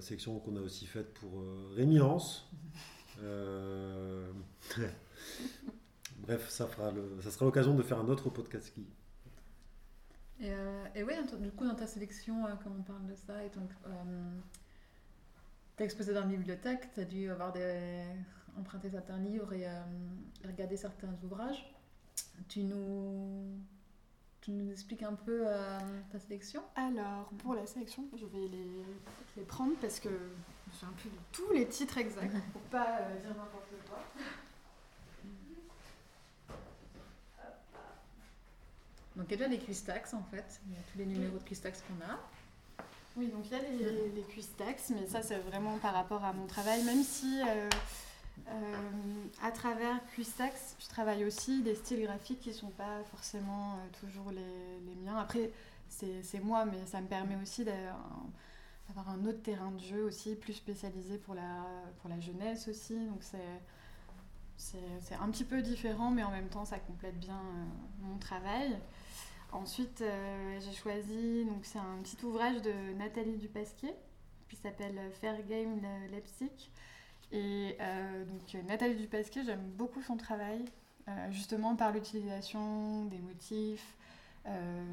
Sélection 0.00 0.38
qu'on 0.40 0.56
a 0.56 0.60
aussi 0.60 0.86
faite 0.86 1.12
pour 1.14 1.42
Rémi 1.74 2.00
Hans. 2.00 2.18
Bref, 6.26 6.48
ça, 6.50 6.66
fera 6.66 6.90
le- 6.90 7.20
ça 7.22 7.30
sera 7.30 7.44
l'occasion 7.44 7.74
de 7.74 7.82
faire 7.82 7.98
un 7.98 8.08
autre 8.08 8.30
podcast 8.30 8.72
qui. 8.74 8.86
Et, 10.40 10.50
euh, 10.50 10.84
et 10.94 11.02
ouais, 11.02 11.16
du 11.40 11.50
coup, 11.52 11.64
dans 11.64 11.74
ta 11.74 11.86
sélection, 11.86 12.46
euh, 12.46 12.54
comme 12.62 12.76
on 12.78 12.82
parle 12.82 13.06
de 13.06 13.14
ça, 13.14 13.42
et 13.44 13.48
donc, 13.50 13.70
euh, 13.86 13.90
t'as 15.76 15.84
exposé 15.84 16.12
dans 16.12 16.20
la 16.20 16.26
bibliothèque, 16.26 16.92
t'as 16.94 17.04
dû 17.04 17.30
avoir 17.30 17.52
des... 17.52 18.04
emprunter 18.58 18.90
certains 18.90 19.18
livres 19.18 19.52
et, 19.52 19.66
euh, 19.66 19.80
regarder 20.44 20.76
certains 20.76 21.14
ouvrages. 21.22 21.72
Tu 22.48 22.64
nous, 22.64 23.58
tu 24.40 24.50
nous 24.50 24.70
expliques 24.70 25.02
un 25.04 25.14
peu 25.14 25.44
euh, 25.46 25.78
ta 26.10 26.18
sélection? 26.18 26.62
Alors, 26.74 27.28
pour 27.38 27.54
la 27.54 27.66
sélection, 27.66 28.04
je 28.14 28.26
vais 28.26 28.48
les, 28.48 28.84
les 29.36 29.42
prendre 29.44 29.74
parce 29.80 30.00
que 30.00 30.08
je 30.08 30.84
un 30.84 30.92
plus 30.92 31.10
de 31.10 31.16
tous 31.32 31.52
les 31.52 31.66
titres 31.68 31.98
exacts 31.98 32.34
pour 32.52 32.62
pas 32.62 32.98
euh, 33.00 33.20
dire 33.20 33.30
n'importe 33.30 33.70
quoi. 33.88 33.98
Donc, 39.16 39.26
il 39.28 39.32
y 39.32 39.34
a 39.34 39.36
déjà 39.38 39.48
les 39.48 39.58
Cuistax 39.58 40.14
en 40.14 40.22
fait, 40.24 40.60
il 40.66 40.74
y 40.74 40.76
a 40.76 40.82
tous 40.92 40.98
les 40.98 41.06
numéros 41.06 41.38
de 41.38 41.42
Cuistax 41.42 41.82
qu'on 41.82 42.04
a. 42.04 42.18
Oui, 43.16 43.28
donc 43.28 43.46
il 43.46 43.52
y 43.52 43.54
a 43.54 43.62
les, 43.62 44.10
les 44.10 44.22
Cuistax, 44.24 44.90
mais 44.90 45.06
ça 45.06 45.22
c'est 45.22 45.38
vraiment 45.38 45.78
par 45.78 45.94
rapport 45.94 46.22
à 46.22 46.34
mon 46.34 46.46
travail, 46.46 46.84
même 46.84 47.02
si 47.02 47.40
euh, 47.40 47.70
euh, 48.48 49.24
à 49.42 49.50
travers 49.50 50.04
Cuistax, 50.08 50.76
je 50.78 50.86
travaille 50.88 51.24
aussi 51.24 51.62
des 51.62 51.74
styles 51.74 52.02
graphiques 52.02 52.40
qui 52.40 52.50
ne 52.50 52.54
sont 52.54 52.68
pas 52.68 53.02
forcément 53.10 53.72
euh, 53.72 54.00
toujours 54.00 54.30
les, 54.32 54.80
les 54.86 54.94
miens. 55.02 55.16
Après, 55.16 55.50
c'est 55.88 56.40
moi, 56.42 56.66
mais 56.66 56.84
ça 56.84 57.00
me 57.00 57.06
permet 57.06 57.36
aussi 57.40 57.64
d'avoir 57.64 59.08
un 59.08 59.24
autre 59.24 59.40
terrain 59.40 59.70
de 59.70 59.80
jeu 59.80 60.02
aussi, 60.04 60.34
plus 60.34 60.52
spécialisé 60.52 61.16
pour 61.16 61.34
la, 61.34 61.64
pour 62.02 62.10
la 62.10 62.20
jeunesse 62.20 62.68
aussi. 62.68 62.98
Donc 63.06 63.22
c'est 63.22 63.38
c'est 64.58 65.14
un 65.14 65.30
petit 65.30 65.44
peu 65.44 65.62
différent, 65.62 66.10
mais 66.10 66.22
en 66.22 66.30
même 66.30 66.48
temps 66.48 66.66
ça 66.66 66.78
complète 66.78 67.18
bien 67.18 67.40
mon 68.02 68.18
travail. 68.18 68.76
Ensuite, 69.52 70.02
euh, 70.02 70.60
j'ai 70.60 70.72
choisi, 70.72 71.44
donc 71.46 71.64
c'est 71.64 71.78
un 71.78 71.98
petit 72.02 72.22
ouvrage 72.24 72.60
de 72.62 72.72
Nathalie 72.98 73.36
Dupasquier, 73.36 73.94
qui 74.48 74.56
s'appelle 74.56 75.00
Fair 75.20 75.42
Game 75.46 75.80
Le- 75.80 76.12
Leipzig. 76.12 76.70
Et 77.32 77.76
euh, 77.80 78.24
donc 78.24 78.54
Nathalie 78.68 78.96
Dupasquier, 78.96 79.44
j'aime 79.44 79.64
beaucoup 79.76 80.02
son 80.02 80.16
travail, 80.16 80.64
euh, 81.08 81.30
justement 81.30 81.74
par 81.74 81.92
l'utilisation 81.92 83.04
des 83.06 83.18
motifs, 83.18 83.96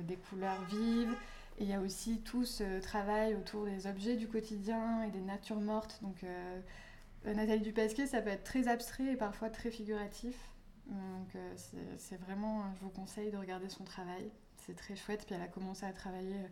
des 0.07 0.15
couleurs 0.15 0.63
vives. 0.65 1.15
Et 1.59 1.65
il 1.65 1.69
y 1.69 1.73
a 1.73 1.79
aussi 1.79 2.21
tout 2.21 2.43
ce 2.43 2.79
travail 2.79 3.35
autour 3.35 3.65
des 3.65 3.85
objets 3.85 4.15
du 4.15 4.27
quotidien 4.27 5.03
et 5.03 5.11
des 5.11 5.21
natures 5.21 5.59
mortes. 5.59 5.99
Donc 6.01 6.25
Nathalie 7.23 7.61
Dupasquier, 7.61 8.07
ça 8.07 8.23
peut 8.23 8.31
être 8.31 8.43
très 8.43 8.67
abstrait 8.67 9.11
et 9.11 9.15
parfois 9.15 9.51
très 9.51 9.69
figuratif. 9.69 10.35
Donc 10.87 11.37
c'est 11.97 12.19
vraiment, 12.19 12.63
je 12.73 12.79
vous 12.81 12.89
conseille 12.89 13.29
de 13.29 13.37
regarder 13.37 13.69
son 13.69 13.83
travail. 13.83 14.31
C'est 14.65 14.75
très 14.75 14.95
chouette. 14.95 15.25
Puis 15.25 15.35
elle 15.35 15.41
a 15.41 15.47
commencé 15.47 15.85
à 15.85 15.93
travailler 15.93 16.35
euh, 16.35 16.47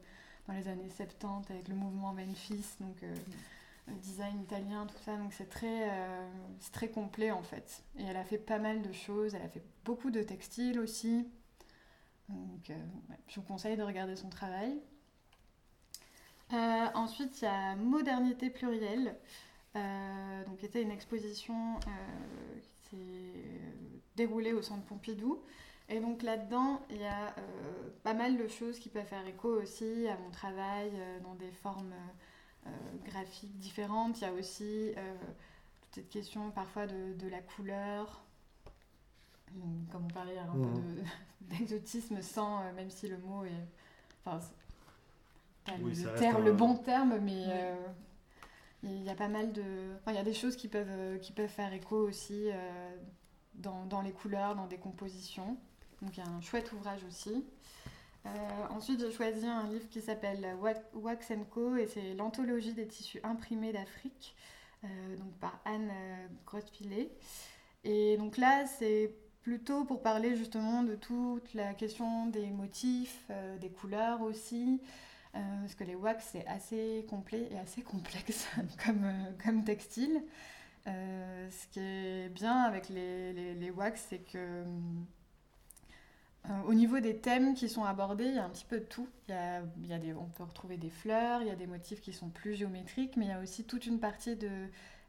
dans 0.48 0.54
les 0.54 0.68
années 0.68 0.90
70 0.90 1.52
avec 1.52 1.68
le 1.68 1.76
mouvement 1.76 2.14
Memphis, 2.14 2.66
donc 2.80 3.02
euh, 3.04 3.16
design 3.88 4.42
italien, 4.42 4.86
tout 4.88 5.02
ça. 5.04 5.16
Donc 5.18 5.34
c'est 5.34 5.50
très, 5.50 5.90
euh, 5.90 6.30
très 6.72 6.90
complet 6.90 7.32
en 7.32 7.44
fait. 7.44 7.84
Et 7.98 8.04
elle 8.04 8.18
a 8.18 8.24
fait 8.24 8.38
pas 8.38 8.60
mal 8.60 8.82
de 8.82 8.92
choses. 8.92 9.36
Elle 9.36 9.44
a 9.44 9.50
fait 9.50 9.64
beaucoup 9.86 10.12
de 10.12 10.22
textiles 10.22 10.80
aussi. 10.80 11.28
Je 12.58 13.36
vous 13.36 13.42
conseille 13.42 13.76
de 13.76 13.84
regarder 13.84 14.16
son 14.16 14.30
travail. 14.30 14.80
Ensuite, 16.94 17.42
il 17.42 17.46
y 17.46 17.48
a 17.48 17.76
Modernité 17.76 18.50
plurielle, 18.50 19.18
donc, 19.76 20.58
qui 20.60 20.66
était 20.66 20.82
une 20.82 20.92
exposition 20.92 21.78
qui 22.84 22.90
s'est 22.90 23.62
déroulée 24.16 24.54
au 24.54 24.62
Centre 24.62 24.84
Pompidou. 24.84 25.42
Et 25.92 26.00
donc 26.00 26.24
là-dedans, 26.24 26.82
il 26.90 26.98
y 26.98 27.06
a 27.06 27.36
pas 28.04 28.14
mal 28.14 28.38
de 28.38 28.48
choses 28.48 28.80
qui 28.80 28.90
peuvent 28.90 29.06
faire 29.06 29.28
écho 29.28 29.50
aussi 29.50 30.08
à 30.08 30.18
mon 30.18 30.32
travail 30.32 30.92
dans 31.22 31.36
des 31.36 31.52
formes 31.52 31.94
graphiques 33.06 33.58
différentes. 33.60 34.20
Il 34.20 34.24
y 34.24 34.28
a 34.28 34.34
aussi 34.34 34.94
toute 35.82 35.96
cette 35.96 36.10
question 36.10 36.50
parfois 36.52 36.88
de, 36.88 37.28
la 37.28 37.42
couleur, 37.42 38.24
comme 39.92 40.06
on 40.06 40.14
parlait 40.14 40.38
un 40.38 40.48
peu 40.48 40.82
d'exotisme 41.42 42.22
sans, 42.22 42.72
même 42.74 42.90
si 42.90 43.10
le 43.10 43.18
mot 43.18 43.44
est... 43.44 43.68
Enfin, 44.26 44.40
pas 45.66 45.78
le, 45.78 46.44
le 46.44 46.54
bon 46.54 46.76
terme, 46.76 47.20
mais 47.20 47.44
euh, 47.48 47.76
il 48.84 49.04
y 49.04 49.10
a 49.10 49.16
pas 49.16 49.28
mal 49.28 49.52
de. 49.52 49.64
il 50.08 50.14
y 50.14 50.18
a 50.18 50.24
des 50.24 50.34
choses 50.34 50.56
qui 50.56 50.68
peuvent, 50.68 50.88
euh, 50.90 51.18
qui 51.18 51.32
peuvent 51.32 51.50
faire 51.50 51.72
écho 51.74 51.98
aussi 51.98 52.50
euh, 52.50 52.96
dans, 53.56 53.86
dans, 53.86 54.02
les 54.02 54.12
couleurs, 54.12 54.56
dans 54.56 54.68
des 54.68 54.78
compositions. 54.78 55.58
Donc 56.02 56.18
un 56.20 56.42
chouette 56.42 56.72
ouvrage 56.74 57.04
aussi. 57.08 57.46
ensuite, 58.70 59.00
j'ai 59.00 59.12
choisi 59.12 59.46
un 59.46 59.68
livre 59.68 59.88
qui 59.90 60.02
s'appelle 60.02 60.56
Wax 60.94 61.34
Co 61.50 61.76
et 61.76 61.88
c'est 61.88 62.14
l'anthologie 62.14 62.74
des 62.74 62.88
tissus 62.88 63.20
imprimés 63.24 63.72
d'Afrique, 63.72 64.36
donc 64.84 65.32
par 65.40 65.60
Anne 65.66 65.92
Grosspilet. 66.46 67.12
Et 67.84 68.18
donc 68.18 68.38
là, 68.38 68.66
c'est 68.66 69.14
plutôt 69.42 69.86
pour 69.86 70.02
parler 70.02 70.36
justement 70.36 70.84
de 70.84 70.96
toute 70.96 71.54
la 71.54 71.74
question 71.74 72.28
des 72.28 72.48
motifs, 72.48 73.30
des 73.60 73.70
couleurs 73.70 74.22
aussi, 74.22 74.80
euh, 75.36 75.62
parce 75.62 75.76
que 75.76 75.84
les 75.84 75.96
wax, 75.96 76.30
c'est 76.34 76.46
assez 76.48 77.06
complet 77.10 77.48
et 77.52 77.58
assez 77.58 77.82
complexe 77.82 78.48
comme, 78.86 79.04
euh, 79.06 79.32
comme 79.44 79.64
textile. 79.64 80.24
Euh, 80.88 81.50
ce 81.52 81.68
qui 81.68 81.80
est 81.80 82.30
bien 82.30 82.64
avec 82.64 82.90
les, 82.90 83.34
les, 83.34 83.54
les 83.54 83.72
wax, 83.72 84.08
c'est 84.10 84.20
que 84.20 84.64
au 86.68 86.74
niveau 86.74 87.00
des 87.00 87.18
thèmes 87.18 87.54
qui 87.54 87.70
sont 87.70 87.84
abordés, 87.84 88.26
il 88.26 88.36
y 88.36 88.40
a 88.40 88.44
un 88.44 88.50
petit 88.50 88.66
peu 88.66 88.80
de 88.80 88.86
tout. 88.86 89.08
Il 89.28 89.34
y 89.88 89.94
a, 89.94 90.18
on 90.20 90.26
peut 90.26 90.44
retrouver 90.44 90.78
des 90.78 90.90
fleurs, 90.90 91.42
il 91.42 91.48
y 91.48 91.52
a 91.52 91.56
des 91.56 91.68
motifs 91.68 92.02
qui 92.02 92.14
sont 92.14 92.30
plus 92.30 92.56
géométriques, 92.56 93.16
mais 93.16 93.26
il 93.26 93.30
y 93.30 93.34
a 93.34 93.40
aussi 93.40 93.64
toute 93.64 93.86
une 93.86 94.00
partie 94.00 94.36
de, 94.36 94.50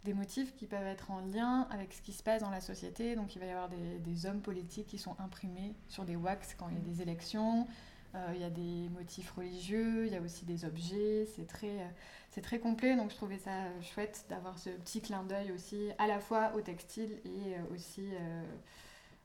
des 0.05 0.15
motifs 0.15 0.55
qui 0.57 0.67
peuvent 0.67 0.87
être 0.87 1.11
en 1.11 1.21
lien 1.21 1.67
avec 1.71 1.93
ce 1.93 2.03
qui 2.03 2.13
se 2.13 2.23
passe 2.23 2.43
dans 2.43 2.51
la 2.51 2.61
société. 2.61 3.15
Donc 3.15 3.35
il 3.37 3.39
va 3.39 3.47
y 3.47 3.51
avoir 3.51 3.69
des, 3.69 4.27
hommes 4.27 4.41
politiques 4.41 4.87
qui 4.87 4.99
sont 4.99 5.17
imprimés 5.19 5.75
sur 5.89 6.05
des 6.05 6.17
wax 6.17 6.55
quand 6.55 6.69
il 6.69 6.75
y 6.75 6.79
a 6.79 6.81
des 6.81 7.03
élections. 7.03 7.67
Euh, 8.15 8.33
il 8.35 8.41
y 8.43 8.45
a 8.45 8.51
des 8.51 8.91
motifs 8.91 9.31
religieux, 9.31 10.07
il 10.07 10.13
y 10.13 10.17
a 10.17 10.21
aussi 10.21 10.45
des 10.45 10.67
objets, 10.67 11.27
c'est 11.35 11.47
très, 11.47 11.81
euh, 11.81 11.89
c'est 12.29 12.43
très 12.43 12.59
complet, 12.59 12.95
donc 12.95 13.11
je 13.11 13.17
trouvais 13.17 13.39
ça 13.39 13.65
chouette 13.81 14.27
d'avoir 14.29 14.59
ce 14.59 14.69
petit 14.69 15.01
clin 15.01 15.23
d'œil 15.23 15.51
aussi, 15.51 15.89
à 15.97 16.07
la 16.07 16.21
fois 16.21 16.53
au 16.55 16.61
textile 16.61 17.21
et 17.25 17.55
euh, 17.55 17.75
aussi 17.75 18.05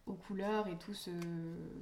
aux 0.08 0.13
couleurs 0.13 0.67
et 0.67 0.78
tout 0.78 0.93
ce, 0.93 1.12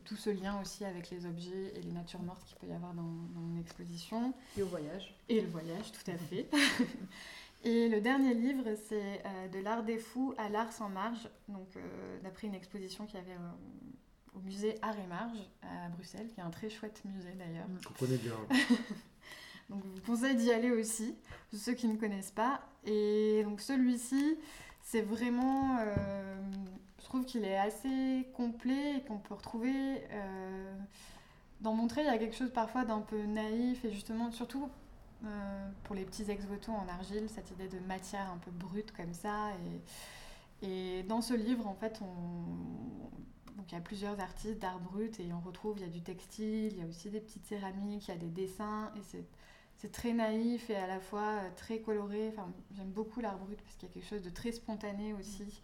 tout 0.04 0.16
ce 0.16 0.30
lien 0.30 0.60
aussi 0.62 0.84
avec 0.84 1.10
les 1.10 1.26
objets 1.26 1.74
et 1.76 1.82
les 1.82 1.92
natures 1.92 2.22
mortes 2.22 2.44
qu'il 2.46 2.58
peut 2.58 2.68
y 2.68 2.74
avoir 2.74 2.94
dans, 2.94 3.04
dans 3.04 3.60
exposition. 3.60 4.34
Et 4.58 4.64
au 4.64 4.68
voyage. 4.68 5.16
Et 5.30 5.42
le 5.42 5.48
voyage, 5.48 5.92
tout 5.92 6.12
à 6.12 6.18
fait. 6.18 6.50
et 7.64 7.90
le 7.90 8.02
dernier 8.02 8.34
livre, 8.34 8.66
c'est 8.88 9.24
De 9.52 9.60
l'art 9.60 9.84
des 9.84 9.98
fous 9.98 10.34
à 10.38 10.50
l'art 10.50 10.72
sans 10.72 10.90
marge, 10.90 11.30
donc 11.48 11.68
d'après 12.24 12.48
une 12.48 12.56
exposition 12.56 13.06
qui 13.06 13.18
avait 13.18 13.38
au 14.36 14.40
musée 14.40 14.76
Art 14.82 14.98
et 15.00 15.08
Marge 15.08 15.38
à 15.62 15.90
Bruxelles, 15.90 16.28
qui 16.34 16.40
est 16.40 16.44
un 16.44 16.50
très 16.50 16.70
chouette 16.70 17.02
musée 17.06 17.34
d'ailleurs. 17.38 17.68
Vous 17.68 18.06
connaissez 18.06 18.24
bien. 18.24 18.36
donc 19.70 19.84
je 19.84 19.90
vous 19.90 20.06
conseille 20.06 20.36
d'y 20.36 20.52
aller 20.52 20.72
aussi, 20.72 21.16
pour 21.50 21.60
ceux 21.60 21.74
qui 21.74 21.88
ne 21.88 21.96
connaissent 21.96 22.32
pas. 22.32 22.62
Et 22.86 23.44
donc 23.44 23.62
celui-ci, 23.62 24.38
c'est 24.82 25.02
vraiment... 25.02 25.80
Je 27.06 27.10
trouve 27.10 27.24
qu'il 27.24 27.46
est 27.46 27.56
assez 27.56 28.28
complet 28.34 28.98
et 28.98 29.02
qu'on 29.02 29.20
peut 29.20 29.36
retrouver... 29.36 30.04
Euh, 30.12 30.76
dans 31.62 31.74
mon 31.74 31.88
trait, 31.88 32.02
il 32.02 32.08
y 32.08 32.10
a 32.10 32.18
quelque 32.18 32.36
chose 32.36 32.52
parfois 32.52 32.84
d'un 32.84 33.02
peu 33.02 33.22
naïf 33.26 33.86
et 33.86 33.92
justement, 33.92 34.32
surtout 34.32 34.70
euh, 35.24 35.70
pour 35.84 35.96
les 35.96 36.04
petits 36.04 36.30
ex-voto 36.30 36.72
en 36.72 36.88
argile, 36.88 37.30
cette 37.30 37.52
idée 37.52 37.68
de 37.68 37.80
matière 37.80 38.30
un 38.32 38.38
peu 38.38 38.50
brute 38.50 38.92
comme 38.92 39.14
ça. 39.14 39.52
Et, 40.62 41.04
dans 41.04 41.22
ce 41.22 41.36
livre, 41.36 41.68
en 41.68 41.76
fait, 41.76 42.02
on, 42.02 43.56
donc 43.56 43.72
il 43.72 43.76
y 43.76 43.78
a 43.78 43.82
plusieurs 43.82 44.20
artistes 44.20 44.58
d'art 44.58 44.80
brut 44.80 45.20
et 45.20 45.32
on 45.32 45.40
retrouve, 45.40 45.78
il 45.78 45.84
y 45.84 45.88
a 45.88 45.92
du 45.92 46.02
textile, 46.02 46.74
il 46.74 46.80
y 46.80 46.82
a 46.82 46.88
aussi 46.88 47.12
des 47.12 47.20
petites 47.20 47.46
céramiques, 47.46 48.08
il 48.08 48.12
y 48.12 48.14
a 48.16 48.18
des 48.18 48.30
dessins 48.30 48.92
et 48.98 49.04
c'est, 49.04 49.26
c'est 49.78 49.92
très 49.92 50.14
naïf 50.14 50.72
et 50.72 50.76
à 50.76 50.88
la 50.88 51.00
fois 51.00 51.22
euh, 51.44 51.50
très 51.56 51.82
coloré. 51.82 52.30
Enfin, 52.30 52.52
j'aime 52.72 52.90
beaucoup 52.90 53.22
l'art 53.22 53.38
brut 53.38 53.62
parce 53.62 53.76
qu'il 53.76 53.90
y 53.90 53.92
a 53.92 53.94
quelque 53.94 54.10
chose 54.10 54.24
de 54.24 54.32
très 54.32 54.52
spontané 54.52 55.14
aussi 55.14 55.62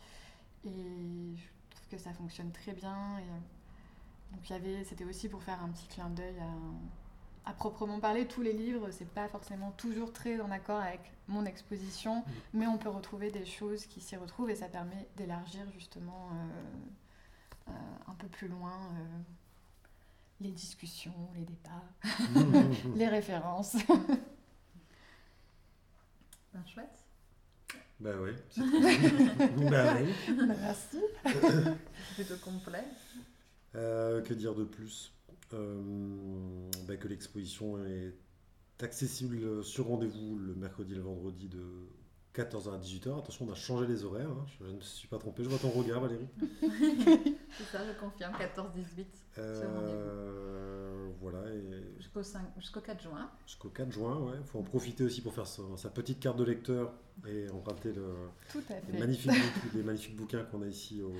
et 0.66 1.36
je 1.36 1.76
trouve 1.76 1.88
que 1.90 1.98
ça 1.98 2.14
fonctionne 2.14 2.52
très 2.52 2.74
bien. 2.74 3.20
Et, 3.20 3.24
euh, 3.24 4.34
donc 4.34 4.50
il 4.50 4.54
y 4.54 4.56
avait, 4.56 4.84
c'était 4.86 5.06
aussi 5.06 5.28
pour 5.28 5.44
faire 5.44 5.62
un 5.62 5.70
petit 5.70 5.88
clin 5.88 6.10
d'œil 6.10 6.40
à, 6.40 7.50
à 7.50 7.54
proprement 7.54 8.00
parler. 8.00 8.28
Tous 8.28 8.42
les 8.42 8.54
livres, 8.54 8.92
c'est 8.92 9.10
pas 9.10 9.28
forcément 9.28 9.72
toujours 9.72 10.14
très 10.14 10.40
en 10.40 10.52
accord 10.52 10.80
avec 10.80 11.02
mon 11.28 11.46
exposition, 11.46 12.18
mmh. 12.20 12.24
mais 12.54 12.68
on 12.68 12.78
peut 12.78 12.90
retrouver 12.90 13.32
des 13.32 13.46
choses 13.46 13.86
qui 13.86 14.00
s'y 14.02 14.16
retrouvent 14.16 14.50
et 14.50 14.56
ça 14.56 14.68
permet 14.68 15.08
d'élargir 15.18 15.66
justement. 15.74 16.30
Euh, 16.32 16.72
euh, 17.68 17.74
un 18.08 18.16
peu 18.16 18.28
plus 18.28 18.48
loin 18.48 18.74
euh, 18.98 19.22
les 20.40 20.52
discussions, 20.52 21.30
les 21.36 21.46
débats, 21.46 21.84
les 22.96 23.08
références. 23.08 23.78
ben, 26.54 26.66
chouette. 26.66 27.06
Ben 28.02 28.16
oui. 28.20 28.32
ben 29.70 29.98
oui. 30.04 30.36
Merci. 30.48 30.98
Plutôt 32.16 32.38
complet. 32.44 32.84
Euh, 33.76 34.22
que 34.22 34.34
dire 34.34 34.56
de 34.56 34.64
plus? 34.64 35.14
Ben 35.52 36.98
Que 37.00 37.08
l'exposition 37.08 37.78
est 37.86 38.16
accessible 38.82 39.64
sur 39.64 39.86
rendez-vous 39.86 40.40
le 40.40 40.56
mercredi 40.56 40.94
et 40.94 40.96
le 40.96 41.04
vendredi 41.04 41.48
de 41.48 41.62
14h 42.34 42.74
à 42.74 42.78
18h. 42.80 43.20
Attention, 43.20 43.46
on 43.48 43.52
a 43.52 43.56
changé 43.56 43.86
les 43.86 44.04
horaires. 44.04 44.30
Hein. 44.30 44.46
Je, 44.60 44.66
ne 44.66 44.74
me 44.74 44.82
suis 44.82 45.08
pas 45.08 45.18
trompé. 45.20 45.44
Je 45.44 45.50
vois 45.50 45.60
ton 45.60 45.70
regard, 45.70 46.02
Valérie. 46.02 46.28
C'est 46.62 47.66
ça, 47.66 47.80
je 47.86 48.00
confirme. 48.00 48.34
14-18. 48.34 49.06
Euh, 49.38 50.91
voilà. 51.20 51.44
Jusqu'au 52.00 52.82
4 52.82 53.02
juin. 53.02 53.32
Jusqu'au 53.46 53.70
4 53.70 53.92
juin, 53.92 54.20
ouais. 54.20 54.38
Il 54.40 54.46
faut 54.46 54.60
en 54.60 54.64
profiter 54.64 55.04
aussi 55.04 55.22
pour 55.22 55.34
faire 55.34 55.48
sa, 55.48 55.90
petite 55.90 56.20
carte 56.20 56.38
de 56.38 56.44
lecteur 56.44 56.94
et 57.28 57.50
emprunter 57.50 57.94
le, 57.94 58.14
les, 58.92 59.00
magnifiques, 59.00 59.32
les 59.76 59.84
magnifiques 59.84 60.16
bouquins 60.16 60.44
qu'on 60.44 60.62
a 60.62 60.68
ici 60.68 61.02
au, 61.02 61.14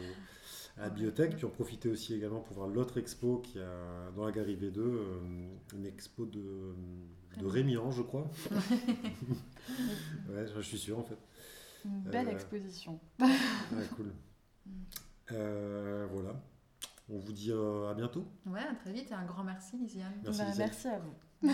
à 0.78 0.84
la 0.84 0.90
bibliothèque. 0.90 1.36
Puis 1.36 1.46
en 1.46 1.50
profiter 1.50 1.90
aussi 1.90 2.14
également 2.14 2.40
pour 2.40 2.56
voir 2.56 2.68
l'autre 2.68 2.98
expo 2.98 3.40
qui 3.40 3.60
a 3.60 4.12
dans 4.16 4.26
la 4.26 4.32
galerie 4.32 4.56
V2, 4.56 4.80
euh, 4.80 5.20
une 5.76 5.86
expo 5.86 6.26
de 6.26 6.76
de 7.38 7.46
Rémi 7.46 7.78
je 7.92 8.02
crois. 8.02 8.30
ouais, 10.30 10.46
je 10.54 10.62
suis 10.62 10.78
sûr 10.78 11.00
en 11.00 11.04
fait. 11.04 11.18
Une 11.86 12.02
belle 12.02 12.28
euh, 12.28 12.32
exposition. 12.32 13.00
cool. 13.96 14.12
Euh, 15.32 16.08
voilà. 16.12 16.42
On 17.14 17.20
vous 17.20 17.34
dit 17.34 17.52
euh, 17.52 17.92
à 17.92 17.94
bientôt. 17.94 18.26
Ouais, 18.46 18.62
à 18.62 18.74
très 18.74 18.94
vite 18.94 19.12
et 19.12 19.14
un 19.14 19.26
grand 19.26 19.44
merci, 19.44 19.78
Lisiane. 19.78 20.14
Merci, 20.24 20.40
bah, 20.40 20.46
merci 20.58 20.88
à 20.88 21.00
vous. 21.00 21.50